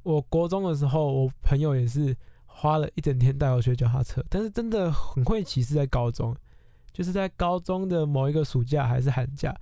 [0.02, 2.14] 我国中的时候，我朋友也是。
[2.60, 6.36] 花了一整天带我学脚踏车，但是真的很会骑是在高中，
[6.92, 9.56] 就是在高中的某一个暑假还是寒假，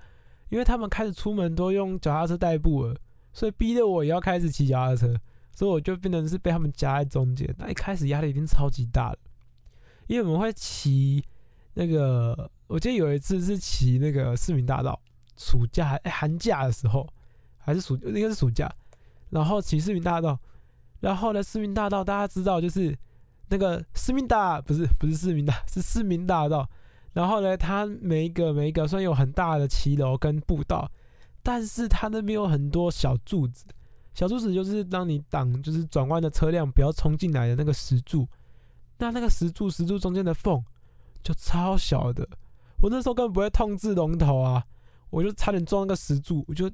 [0.49, 2.97] 因为他们开始出门都用脚踏车代步了，
[3.35, 5.15] 所以逼得我也要开始骑脚踏车，
[5.57, 7.49] 所以我就变成是被他们夹在中间。
[7.57, 9.19] 那一开始压力已经超级大了，
[10.07, 11.25] 因为我们会骑
[11.73, 15.01] 那个，我记得有一次是骑那个市民大道，
[15.39, 17.09] 暑假寒假的时候，
[17.57, 18.71] 还是暑应该是暑假，
[19.31, 20.39] 然后骑市民大道。
[21.01, 22.95] 然后呢，市民大道大家知道就是
[23.49, 26.69] 那个市民大不是不是市民大是市民大道。
[27.15, 30.91] 然后呢，它每一个每一个虽然有很大的骑楼跟步道，
[31.43, 33.65] 但是它那边有很多小柱子。
[34.17, 38.27] 小柱子就是当你挡就是转弯的车辆不要冲进来的那个石柱。
[38.99, 40.61] 那那个石柱石柱中间的缝
[41.23, 42.27] 就超小的，
[42.81, 44.65] 我那时候根本不会控制龙头啊，
[45.11, 46.45] 我就差点撞那个石柱。
[46.49, 46.69] 我就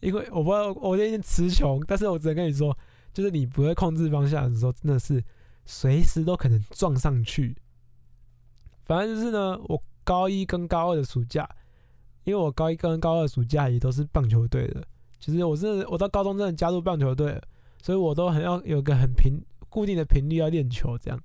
[0.00, 2.76] 因为我不知道我有点词穷，但是我只能跟你说。
[3.10, 5.24] 就是你不会控制方向的时候，真的是
[5.64, 7.56] 随时都可能撞上去。
[8.84, 11.48] 反正就是呢，我高一跟高二的暑假，
[12.24, 14.86] 因为我高一跟高二暑假也都是棒球队的。
[15.18, 17.40] 其实我真的，我到高中真的加入棒球队，
[17.82, 21.20] 所以我都很要有个很频固定的频率要练球这样。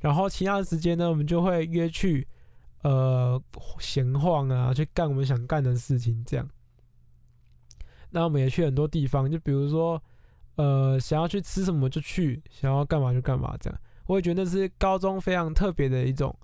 [0.00, 2.26] 然后其他的时间呢，我们就会约去
[2.82, 3.42] 呃
[3.78, 6.48] 闲晃啊，去干我们想干的事情这样。
[8.10, 10.02] 那我们也去很多地方，就比如说。
[10.60, 16.36] 呃，想要去吃什么就去，想要干嘛就干嘛，这样我也觉得是高中非常特别的一种，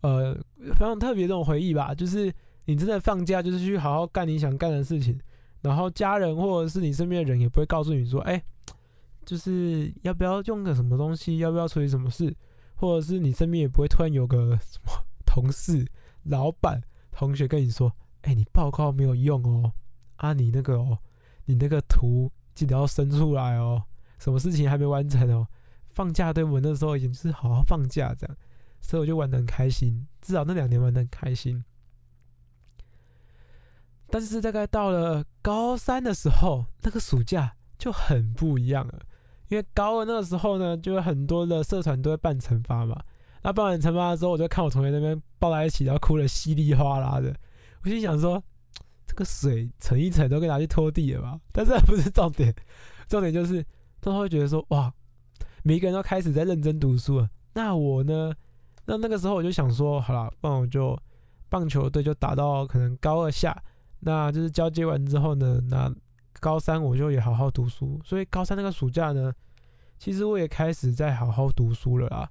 [0.00, 1.94] 呃，非常特别这种回忆吧。
[1.94, 2.32] 就是
[2.64, 5.20] 你真的放假，就是去好好干你想干的事情，
[5.62, 8.42] 然后家人或者是你身边的人也不会告诉你说，哎，
[9.24, 12.36] 就是要不要用个什么东西，要不要处理什么事，
[12.74, 14.92] 或者是你身边也不会突然有个什么
[15.24, 15.86] 同事、
[16.24, 17.90] 老板、同学跟你说，
[18.22, 19.72] 哎，你报告没有用哦，
[20.16, 20.98] 啊，你那个哦，
[21.46, 22.30] 你那个图。
[22.54, 23.82] 记得要伸出来哦，
[24.18, 25.48] 什么事情还没完成哦？
[25.88, 28.36] 放假对我那时候已经是好好放假这样，
[28.82, 31.64] 所以我就玩的很开心，至少那两年玩的很开心。
[34.12, 39.00] 但是大概到了高三的时候，那个暑假就很不一样了，
[39.48, 43.02] 因为高二那个时候呢，就有很多的社团都会办惩罚嘛。
[43.42, 47.34] 那办完惩罚的时候，我就看我同学那边抱在一起，然后哭的稀里哗啦的，
[47.82, 48.42] 我心想说。
[49.04, 51.38] 这个水盛一盛都可以拿去拖地了吧？
[51.52, 52.54] 但是不是重点，
[53.06, 53.62] 重点就是
[54.00, 54.90] 他会觉得说哇，
[55.62, 57.28] 每一个人都开始在认真读书了。
[57.52, 58.32] 那我呢？
[58.86, 60.98] 那那个时候我就想说，好了，那我就
[61.50, 63.54] 棒球队就打到可能高二下，
[64.04, 65.94] 那就是交接完之后呢，那
[66.40, 68.00] 高三我就也好好读书。
[68.04, 69.32] 所以高三那个暑假呢，
[69.98, 72.28] 其实我也开始在好好读书了啦。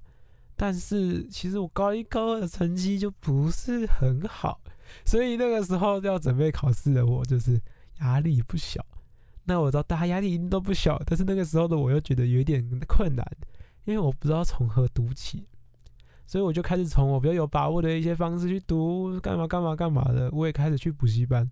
[0.54, 4.60] 但是其实我高一高二的成绩就不是很好。
[5.06, 7.58] 所以那个时候要准备考试的我，就是
[8.00, 8.84] 压力不小。
[9.44, 13.26] 那我知道大家压力一定都不小，但是那个时候的我又觉得有一点困难，
[13.86, 15.48] 因为我不知道从何读起。
[16.26, 20.30] 所以我就开始从我比较有把握的一些方式去读，干嘛干嘛干嘛的。
[20.32, 21.50] 我也开始去补习班，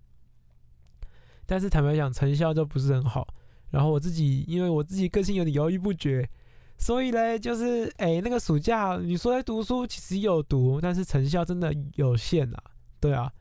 [1.45, 3.27] 但是坦白讲，成效就不是很好。
[3.69, 6.29] 然后我自己，因为我自己个性有点犹豫不决，
[6.77, 12.63] 所以呢，就是哎，那个暑假你说在读书，其实有读，但是成效真的有限啊。
[12.99, 13.31] 对啊，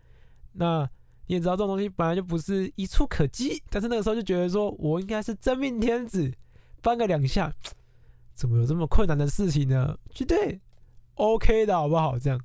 [0.53, 0.88] 那
[1.26, 6.32] 你也知道这种东西本来就不是一触可及，但是那个时候就觉得说我应该是真命天子，
[6.82, 7.53] 翻个两下，
[8.34, 9.98] 怎么有这么困难的事情呢？
[10.14, 10.61] 绝对
[11.14, 12.18] OK 的好不好？
[12.18, 12.40] 这样，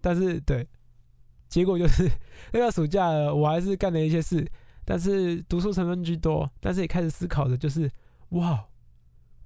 [0.00, 0.66] 但是对，
[1.48, 2.10] 结果就是
[2.52, 4.46] 那个暑假，我还是干了一些事，
[4.84, 7.90] 但是读书成分居多，但是也开始思考的就是，
[8.30, 8.66] 哇，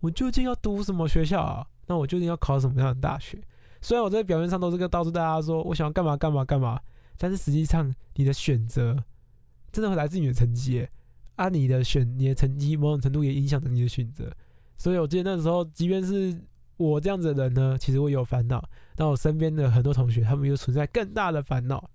[0.01, 1.67] 我究竟要读什么学校啊？
[1.87, 3.39] 那我究竟要考什么样的大学？
[3.81, 6.81] 虽然我在表面上都是个告诉大家说我想要干嘛干嘛干嘛，
[7.17, 8.97] 但是实际上你的选择
[9.71, 10.91] 真的会来自你的成绩耶，
[11.37, 14.31] 啊，你的选你的成绩某种程度也影响着你的选择。
[14.77, 16.41] 所以我记得那时候，即便是
[16.77, 18.63] 我这样子的人呢，其实我有烦恼。
[18.95, 21.89] 但我身边的很多同学，他们又存在更大的烦恼。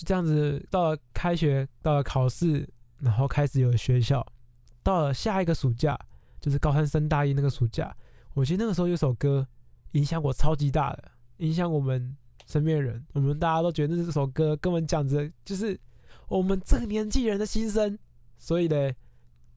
[0.00, 2.66] 就这样子，到了开学，到了考试，
[3.00, 4.26] 然后开始有学校，
[4.82, 5.98] 到了下一个暑假，
[6.40, 7.94] 就是高三升大一那个暑假，
[8.32, 9.46] 我记得那个时候有首歌
[9.92, 11.04] 影响我超级大的，
[11.36, 15.78] 影响我们身边人，我们大家都觉得这首歌根本讲着就是
[16.28, 17.98] 我们这个年纪人的心声，
[18.38, 18.90] 所以呢，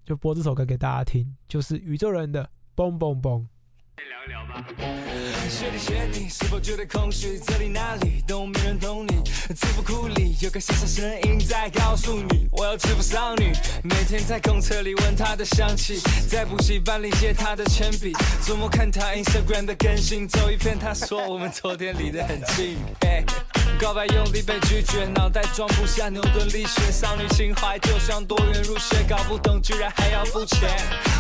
[0.04, 2.44] 就播这首歌给大家听，就是宇宙人的
[2.76, 3.40] 《嘣嘣嘣》。
[4.02, 4.66] 聊一聊吧
[5.50, 7.40] 学弟学弟，是否觉得空虚？
[7.40, 9.22] 这里那里都没人懂你。
[9.54, 13.54] 字符库里有个小小声音在告诉你，我要制服少女。
[13.84, 18.14] 每天在公车里闻她的香气，在补习班里借她的铅笔，
[18.44, 22.78] 周末看她 Instagram 的更新，走一遍她说我们昨天离得很近。
[23.84, 30.70] 告白用力被拒绝，脑袋装不下牛顿力学，少女情怀就像多元入学，搞不懂居然还要付钱。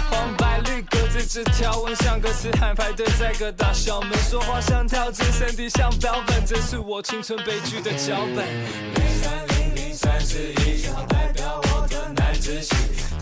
[0.09, 8.47] 黄白绿格子纸条，纹像个痴汉排队在各大校门，说话像跳针，身体像标本，这是我青春悲剧的脚本。
[8.47, 12.73] 零三零零三十一，正好代表我的男子气，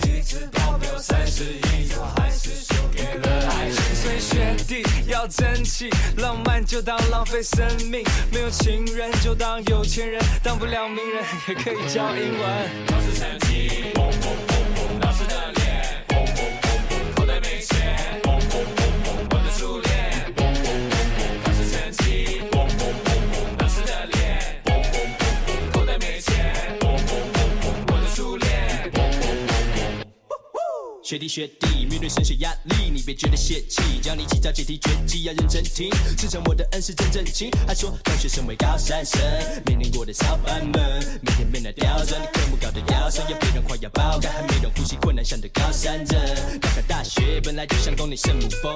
[0.03, 3.80] 体质保没有三十一，我还是输给了爱情。
[4.21, 12.69] 所以学弟要争气，浪漫就当浪费生命，没有情人就当有钱人，当不了名人也可以教英文。
[12.85, 19.89] 考试成绩，嘣嘣嘣嘣，老师的脸，嘣嘣嘣嘣，口袋没钱，嘣嘣嘣嘣，我的初恋，
[20.37, 28.47] 嘣嘣嘣嘣，考试成绩，嘣嘣嘣嘣，老师的脸，嘣嘣嘣嘣，口袋没钱，嘣嘣嘣嘣，我的初恋，
[28.93, 31.03] 嘣嘣嘣嘣。
[31.03, 35.89] 学弟学弟，面对升学压力，你别觉得泄气，教你几招解题绝技，要认真听。
[36.17, 39.19] 师承我的恩师真正经，他说大学生为高三生，
[39.65, 46.17] 面临过的小班们，每天变得刁钻，你科目搞得要酸，要被人夸要爆肝，还没人呼吸困难，像得高山症。
[46.61, 48.73] 大考大学本来就像宫顶圣母峰，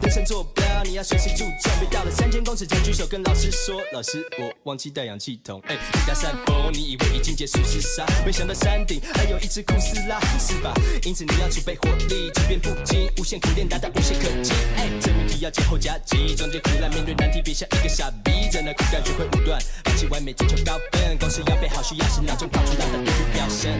[0.00, 5.60] 人生坐标你要随时注重，别到了三千公尺才举手跟老师说，老师我忘记带氧气筒。
[5.66, 10.72] 哎，你打山峰，你以为已经结束厮杀，没想到山顶还有一只库斯拉，是吧？
[11.02, 14.52] 因此你要储备火力，即便不精，无限苦练达到无懈可击。
[14.76, 23.72] 哎，这命题要前后夹击，中间胡乱面对难题，别像一个傻逼，在那苦干学会武断，放弃完美追求高分，公式要背好，需要是脑中跑出大的对比表现。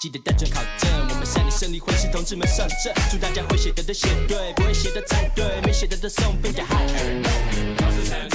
[0.00, 8.33] 记得单纯考证，我们三年胜利会是同志们上阵，祝大家会写的都写对，不会写的猜对，没写的都送分给海尔。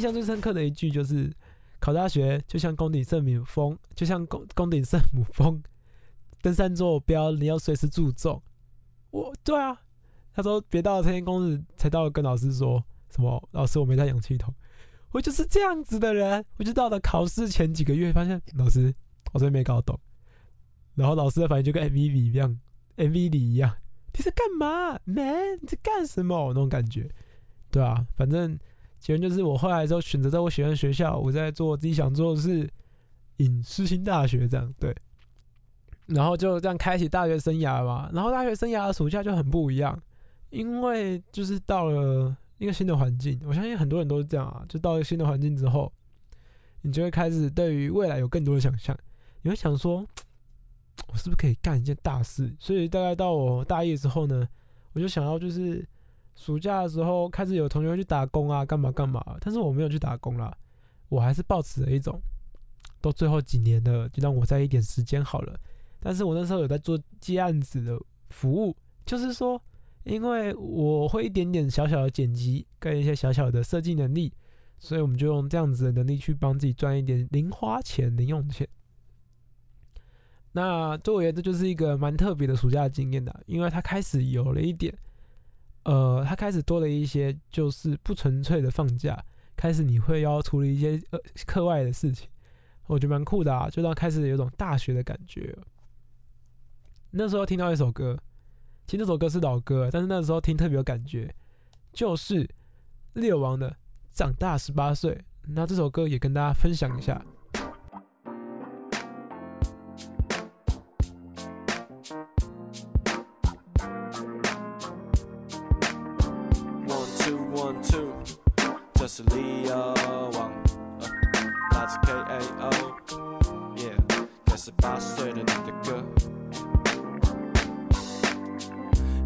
[0.00, 1.30] 印象最深刻的一句就是，
[1.78, 5.62] 考大学就像宫顶圣母峰，就像宫宫顶圣母峰，
[6.40, 8.42] 登山坐标你要随时注重。
[9.10, 9.78] 我对啊，
[10.32, 14.54] 他说别到了天公子才到跟老师说什么，老师我没带氧气筒，
[15.12, 16.42] 我就是这样子的人。
[16.56, 18.94] 我就到了考试前几个月，发现老师
[19.34, 20.00] 我真没搞懂，
[20.94, 22.58] 然后老师的反应就跟 MV 里一样
[22.96, 23.76] ，MV 里一样，
[24.14, 25.58] 你在干嘛，man？
[25.60, 26.48] 你在干什么？
[26.48, 27.10] 那种感觉，
[27.70, 28.58] 对啊，反正。
[29.00, 32.70] 结论就是，我后来之后选择在我喜欢的学校，我在做自己想做的事，
[33.38, 34.94] 影视新大学这样对，
[36.04, 38.10] 然后就这样开启大学生涯嘛。
[38.12, 39.98] 然后大学生涯的暑假就很不一样，
[40.50, 45.90] 因为就是到了一个新的环境，我相信很多人都是这样啊，就到了新的环境之后，
[46.82, 48.94] 你就会开始对于未来有更多的想象，
[49.40, 50.06] 你会想说，
[51.08, 52.54] 我是不是可以干一件大事？
[52.58, 54.46] 所以大概到我大一的时候呢，
[54.92, 55.88] 我就想要就是。
[56.34, 60.56] 暑假的时候开始有同学去打工啊，干嘛干嘛，但是我没有去打工啦，
[61.08, 62.18] 我还是抱持了一种，
[63.00, 65.58] 都最后几年了，就让我再一点时间好了。
[66.00, 68.00] 但是我那时候有在做接案子的
[68.30, 68.74] 服务，
[69.04, 69.60] 就是说，
[70.04, 74.32] 因为我会一点点小小的剪辑跟一些小小的设计能力，
[74.78, 78.66] 所以我们就用这样子的能力去帮自己赚一点零花钱、零用钱。
[80.52, 84.96] 那对我而言，这就是一个蛮特别的暑假经验的，因为他开始有了一点。
[85.84, 89.24] 呃，他开始多了一些，就是不纯粹的放假，
[89.56, 92.28] 开始你会要处理一些呃课外的事情，
[92.86, 95.56] 我觉得蛮酷的啊，就让开始有种大学的感觉。
[97.12, 98.18] 那时候听到一首歌，
[98.86, 101.34] 其实这首歌是老歌，但是那时候听特别有感觉，
[101.92, 102.48] 就是
[103.14, 103.70] 猎王的
[104.12, 105.12] 《长大十八岁》。
[105.48, 107.24] 那这首歌也跟大家分享一下。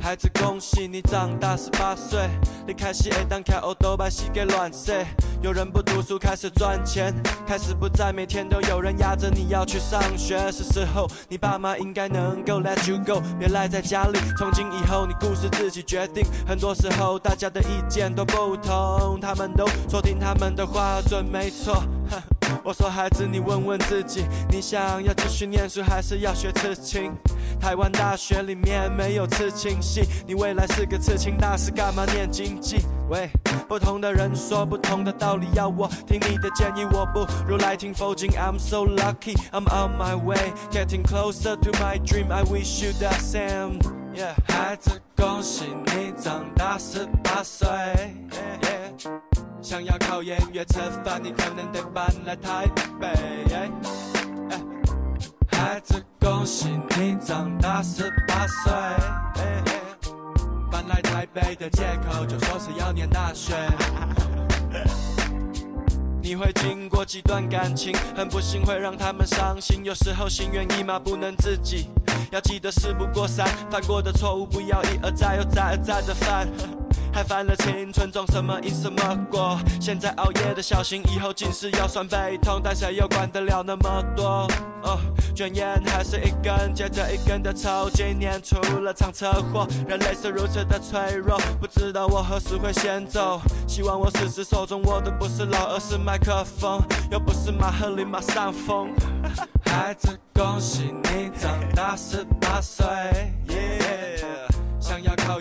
[0.04, 2.28] 孩子，恭喜你长大十八岁，
[2.66, 5.02] 你开始会当开欧多把膝给乱塞。
[5.40, 7.14] 有人不读书开始赚钱，
[7.46, 10.52] 开始不再每天都有人压着你要去上学。
[10.52, 14.18] 是时候你爸妈应该能够 let you go，别赖在家里。
[14.36, 16.22] 从今以后你故事自己决定。
[16.46, 21.82] 很多时候大家的意见都不同，他们都说听他们的话准没错。
[22.62, 27.10] 我说孩子，你问问自己，你想要继续念书还是要学刺青？
[27.64, 32.84] 台湾大学里面没有刺青系，你未来是个刺青大师，干嘛念经济？
[33.08, 33.30] 喂，
[33.66, 38.30] 不同的人说不同的道理，要我听你的建议，我不如来听佛经。
[38.32, 42.30] I'm so lucky, I'm on my way, getting closer to my dream.
[42.30, 43.78] I wish you the same.
[44.14, 47.66] Yeah，孩子，恭喜你长大十八岁。
[47.66, 49.10] Yeah
[49.62, 52.66] 想要考研乐吃饭，你可能得搬来台
[53.00, 54.03] 北。
[55.64, 58.70] 孩子，恭喜你长大十八岁。
[60.70, 63.54] 搬来台北的借口就说是要念大学。
[66.20, 71.88] 你会经过几段感情，很不幸会让他们伤心，有时候心猿意马不能自己。
[72.30, 76.46] 要记得事不过三，犯过的错误不要一而再又再而三的犯。
[77.12, 79.58] 还犯了青春种什么因什么果？
[79.80, 84.48] 现在熬夜的小心，以后近视腰酸背痛，但谁又管得了那么多？
[84.82, 84.98] 哦，
[85.34, 93.40] 卷烟还是一根接着一根的抽，今年出了场车祸，人类是如此的脆弱，不知道我何时会先走。
[93.66, 98.90] 希望我死时手中握的不是老，而是麦克风，又不是马赫里马上风。
[99.64, 102.84] 孩子，恭喜你长大十八岁。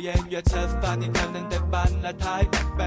[0.03, 2.43] 演员吃饭，你可能得搬来台
[2.77, 2.83] 北。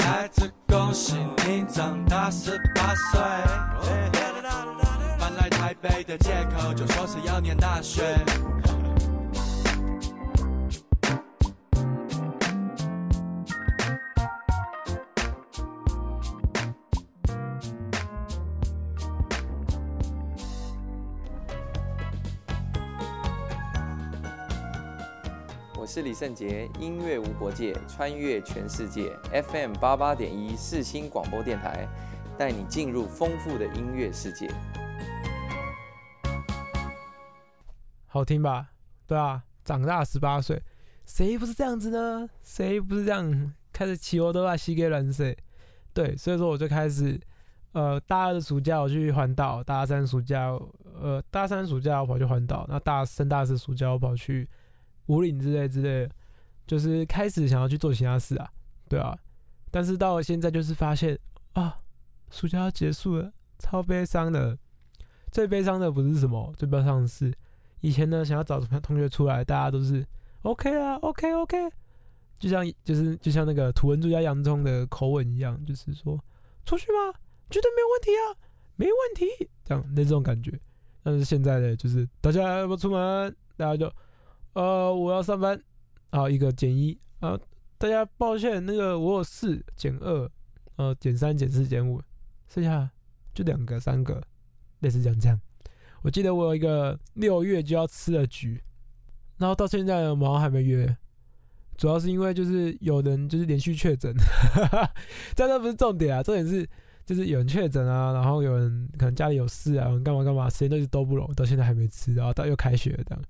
[0.00, 1.14] 孩子，恭喜
[1.46, 3.20] 你长大十八岁。
[5.16, 8.02] 搬来台北的借口就说是要念大学。
[25.94, 31.86] 是李圣杰，音乐无国界，穿越全世界，FM 八八点一四新广播电台，
[32.36, 34.50] 带你进入丰富的音乐世界。
[38.08, 38.70] 好听吧？
[39.06, 40.60] 对啊，长大十八岁，
[41.06, 42.28] 谁不是这样子呢？
[42.42, 45.38] 谁不是这样开始骑欧都把膝给软碎？
[45.92, 47.20] 对，所以说我就开始，
[47.70, 50.58] 呃，大二的暑假我去环岛，大三暑假，
[51.00, 54.48] 呃，大三暑假我跑去环岛，那大升大四暑假我跑去
[55.06, 56.10] 五岭之类之类的，
[56.66, 58.50] 就是开始想要去做其他事啊，
[58.88, 59.16] 对啊，
[59.70, 61.18] 但是到了现在就是发现
[61.52, 61.78] 啊，
[62.30, 64.58] 暑假要结束了，超悲伤的。
[65.30, 67.32] 最悲伤的不是什么，最悲伤的是。
[67.80, 70.06] 以前呢，想要找同学出来，大家都是
[70.42, 71.70] OK 啊，OK OK，
[72.38, 76.16] 就像就是就像那个土文猪加洋葱的口吻一样，就是说
[76.64, 77.18] 出去吗？
[77.50, 78.24] 绝对没有问题啊，
[78.76, 80.58] 没问题，这样那这种感觉。
[81.02, 83.36] 但是现在呢，就是大家要不要出门？
[83.56, 83.92] 大家就
[84.54, 85.60] 呃我要上班，
[86.10, 87.38] 好一个减一啊，
[87.78, 90.30] 大家抱歉，那个我有四减二，
[90.76, 92.00] 呃减三减四减五，
[92.48, 92.90] 剩下
[93.34, 94.22] 就两个三个，
[94.80, 95.38] 类似这样这样。
[96.02, 98.62] 我记得我有一个六月就要吃的局，
[99.38, 100.96] 然后到现在我们好像还没约，
[101.76, 104.14] 主要是因为就是有人就是连续确诊，
[105.34, 106.68] 但那不是重点啊，重点是
[107.04, 113.24] 就是有人确诊啊，然后有人可能家里有事啊，干嘛干嘛，时间都是都不拢，到现在还没吃，然后到又开学了这样，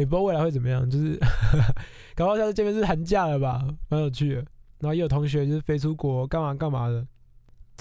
[0.00, 1.18] 也不知道未来会怎么样，就是
[2.16, 4.44] 搞不好下次见面是寒假了吧，蛮有趣的。
[4.78, 7.06] 然后也有同学就是飞出国干嘛干嘛的，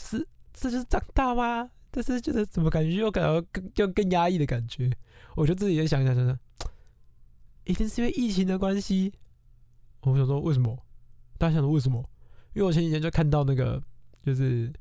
[0.01, 1.69] 是这就是长大吗？
[1.91, 4.91] 但是觉得怎么感觉又感到更又更压抑的感觉，
[5.35, 6.37] 我就自己也想想想想，
[7.63, 9.13] 一定是因为疫情的关系。
[10.01, 10.77] 我想说为什么？
[11.37, 11.97] 大家想说为什么？
[12.53, 13.81] 因为我前几天就看到那个，
[14.25, 14.71] 就是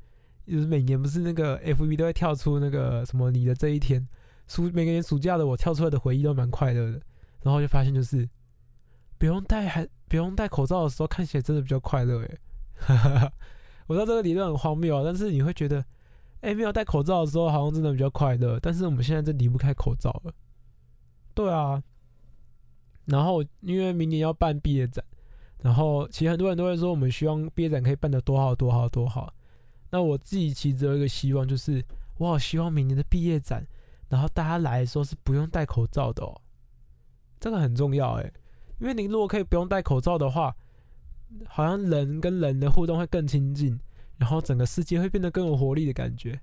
[0.45, 4.05] 就是每年不是那个 F B 都会跳出那个什么你的这一天，
[4.47, 7.01] 暑每个年暑假的我跳出来的回忆都蛮快乐的，
[7.43, 8.27] 然后就发现就是
[9.17, 12.39] 不用戴还不用戴口罩的时候看起来真的比较快乐诶。
[13.87, 15.83] 我知道这个理论很荒谬啊，但是你会觉得。
[16.41, 18.57] 哎、没有戴口罩的时候，好像真的比较快乐。
[18.61, 20.33] 但是我们现在真离不开口罩了。
[21.33, 21.83] 对啊，
[23.03, 25.03] 然后因为明年要办毕业展，
[25.61, 29.33] 然后其实很多人都会说，我们希望毕业展可以办得多好多好多好。
[29.91, 31.83] 那我自己其实只有一个希望，就是
[32.19, 33.67] 我好希望明年的毕业展，
[34.07, 36.39] 然后大家来的时候是不用戴口罩的哦，
[37.39, 38.33] 这个很重要诶，
[38.79, 40.55] 因为你如果可以不用戴口罩的话，
[41.47, 43.79] 好像人跟人的互动会更亲近，
[44.17, 46.39] 然后整个世界会变得更有活力的感觉。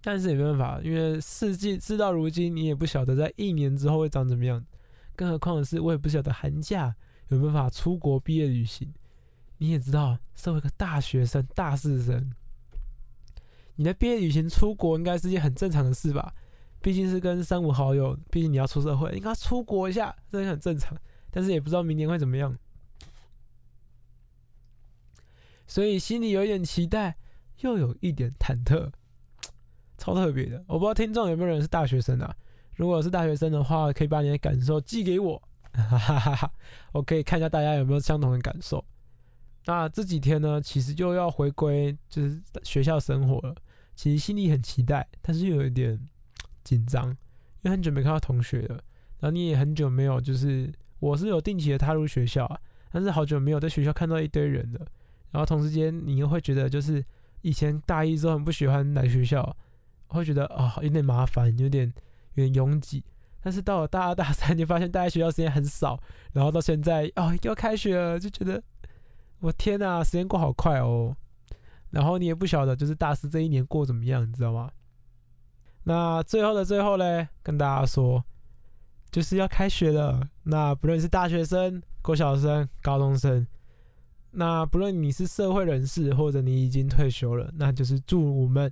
[0.00, 4.64] 但是也没办法，因为世界事到如今，你也不晓得在一年之后会长怎么样。
[5.16, 6.94] 更何况是，我也不晓得寒假
[7.28, 8.94] 有没有办法出国毕业旅行。
[9.58, 12.30] 你也知道，作为一个大学生、大四生，
[13.74, 16.32] 你的毕业旅行出国应该是件很正常的事吧？
[16.88, 20.96] 毕竟是跟三五好友，毕竟你要出社会，应该出国一下，这也很正常。
[21.30, 22.56] 但是也不知道明年会怎么样，
[25.66, 27.18] 所以心里有一点期待，
[27.60, 28.90] 又有一点忐忑，
[29.98, 30.64] 超特别的。
[30.66, 32.34] 我不知道听众有没有人是大学生啊？
[32.76, 35.36] 如果是大学生的话，可以把你的感受寄给我，
[35.74, 36.50] 哈哈哈
[36.92, 38.82] 我可以看一下大家有没有相同的感受。
[39.66, 43.54] 那这几天呢，其实就要回归就是学校生活了，
[43.94, 46.00] 其实心里很期待，但是又有一点
[46.68, 47.16] 紧张，因
[47.62, 48.74] 为很久没看到同学了，
[49.20, 52.60] 然后你也很久没有，就是我是有定期的踏入学校啊，
[52.92, 54.80] 但是好久没有在学校看到一堆人了，
[55.30, 57.02] 然后同时间你又会觉得就是
[57.40, 59.56] 以前大一时候很不喜欢来学校，
[60.08, 61.90] 会觉得啊有点麻烦，有点
[62.34, 63.02] 有点拥挤，
[63.40, 65.98] 但是到了大二大三， 你发现待在学校时间很少，
[66.34, 68.62] 然后到现在哦要开学了，就觉得
[69.40, 71.16] 我天呐，时间过好快哦，
[71.90, 74.70] 然后你也不晓得就是大四这一年过怎么样，你知道吗？
[75.88, 78.22] 那最后的最后嘞，跟大家说，
[79.10, 80.20] 就是要开学了。
[80.42, 83.46] 那不论是大学生、国小生、高中生，
[84.32, 88.70] 那不论你是社会人士或者你已经退休了，那就是祝我们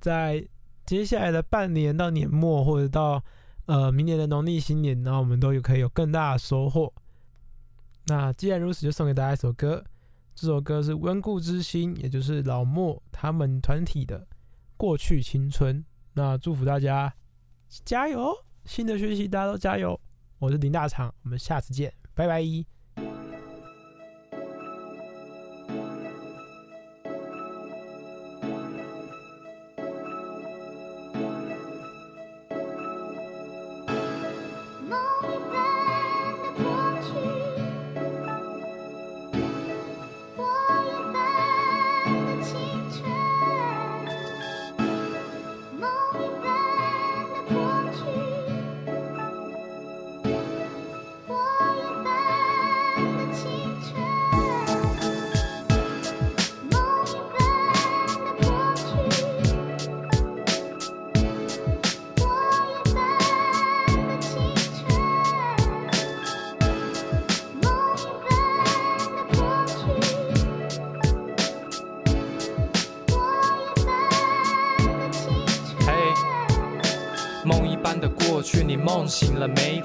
[0.00, 0.46] 在
[0.86, 3.20] 接下来的半年到年末，或者到
[3.66, 6.92] 呃明年的农历新年，然后我们都有可以有更大的收获。
[8.06, 9.84] 那既然如此，就送给大家一首歌。
[10.36, 14.20] 这首歌是温故知新，也就是老莫他们团体的
[14.76, 15.80] 《过去青春》。
[16.14, 17.12] 那祝福大家
[17.84, 18.32] 加油！
[18.64, 19.98] 新的学习大家都加油！
[20.38, 22.71] 我是林大厂，我们下次见，拜拜。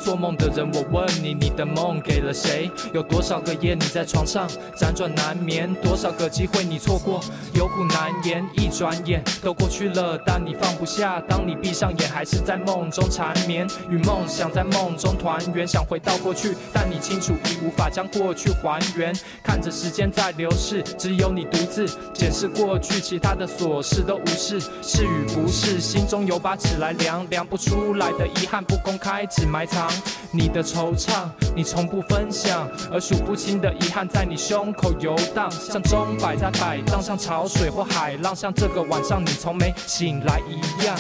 [0.08, 2.72] 做梦的人，我问你，你的梦给了谁？
[2.94, 5.76] 有多少个夜你在床上辗转难眠？
[5.84, 7.20] 多少个机会你错过，
[7.54, 8.42] 有苦难言。
[8.54, 11.20] 一转眼都过去了，但你放不下。
[11.28, 13.68] 当你闭上眼，还是在梦中缠绵。
[13.90, 19.14] 与梦想在梦中团圆，想回到过去，但你清楚已无法将过去还原。
[19.44, 24.58] 看着时间在流逝，只有你独自检视过去，其他的琐事都无视。
[24.82, 29.86] 是与不是，心中有把尺来量，量不出来的遗憾不公开，只埋藏
[30.32, 40.96] 你的惆怅，你从不分享，而数不清的遗憾在你胸口游荡，像钟摆在摆荡，像潮水或海浪，像这个晚上你从没醒来一样。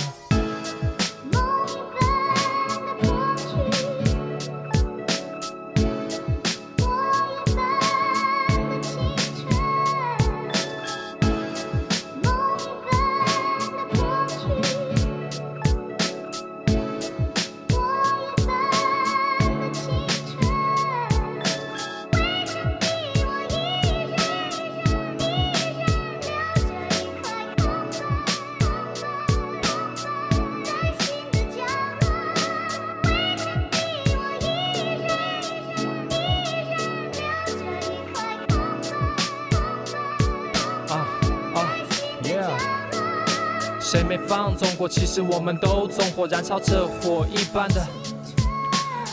[44.27, 44.87] 放纵过？
[44.87, 47.85] 其实我们都纵火，燃烧着火一般的。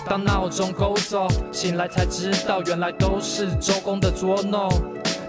[0.08, 4.70] 当闹钟勾走，醒来才知道，原来都是周公的捉弄。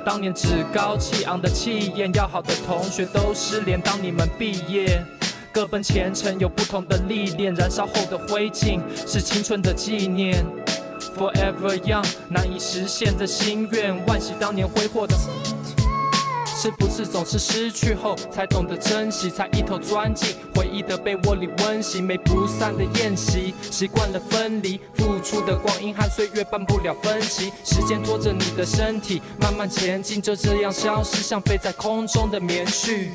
[0.05, 3.79] 当年趾高气昂的气焰，要好的同学都失联。
[3.81, 5.03] 当你们毕业，
[5.51, 7.53] 各奔前程，有不同的历练。
[7.55, 10.45] 燃烧后的灰烬是青春的纪念。
[11.17, 15.15] forever young，难以实现的心愿，万喜当年挥霍的。
[16.65, 33.09] 是不是总是失去后才懂得珍惜，才一头钻进回忆的被窝里温习，没不散的宴席，习惯了分离，付出的光阴和岁月办不了分歧，时间拖着你的身体慢慢前进，就这样消失，像飞在空中的棉絮。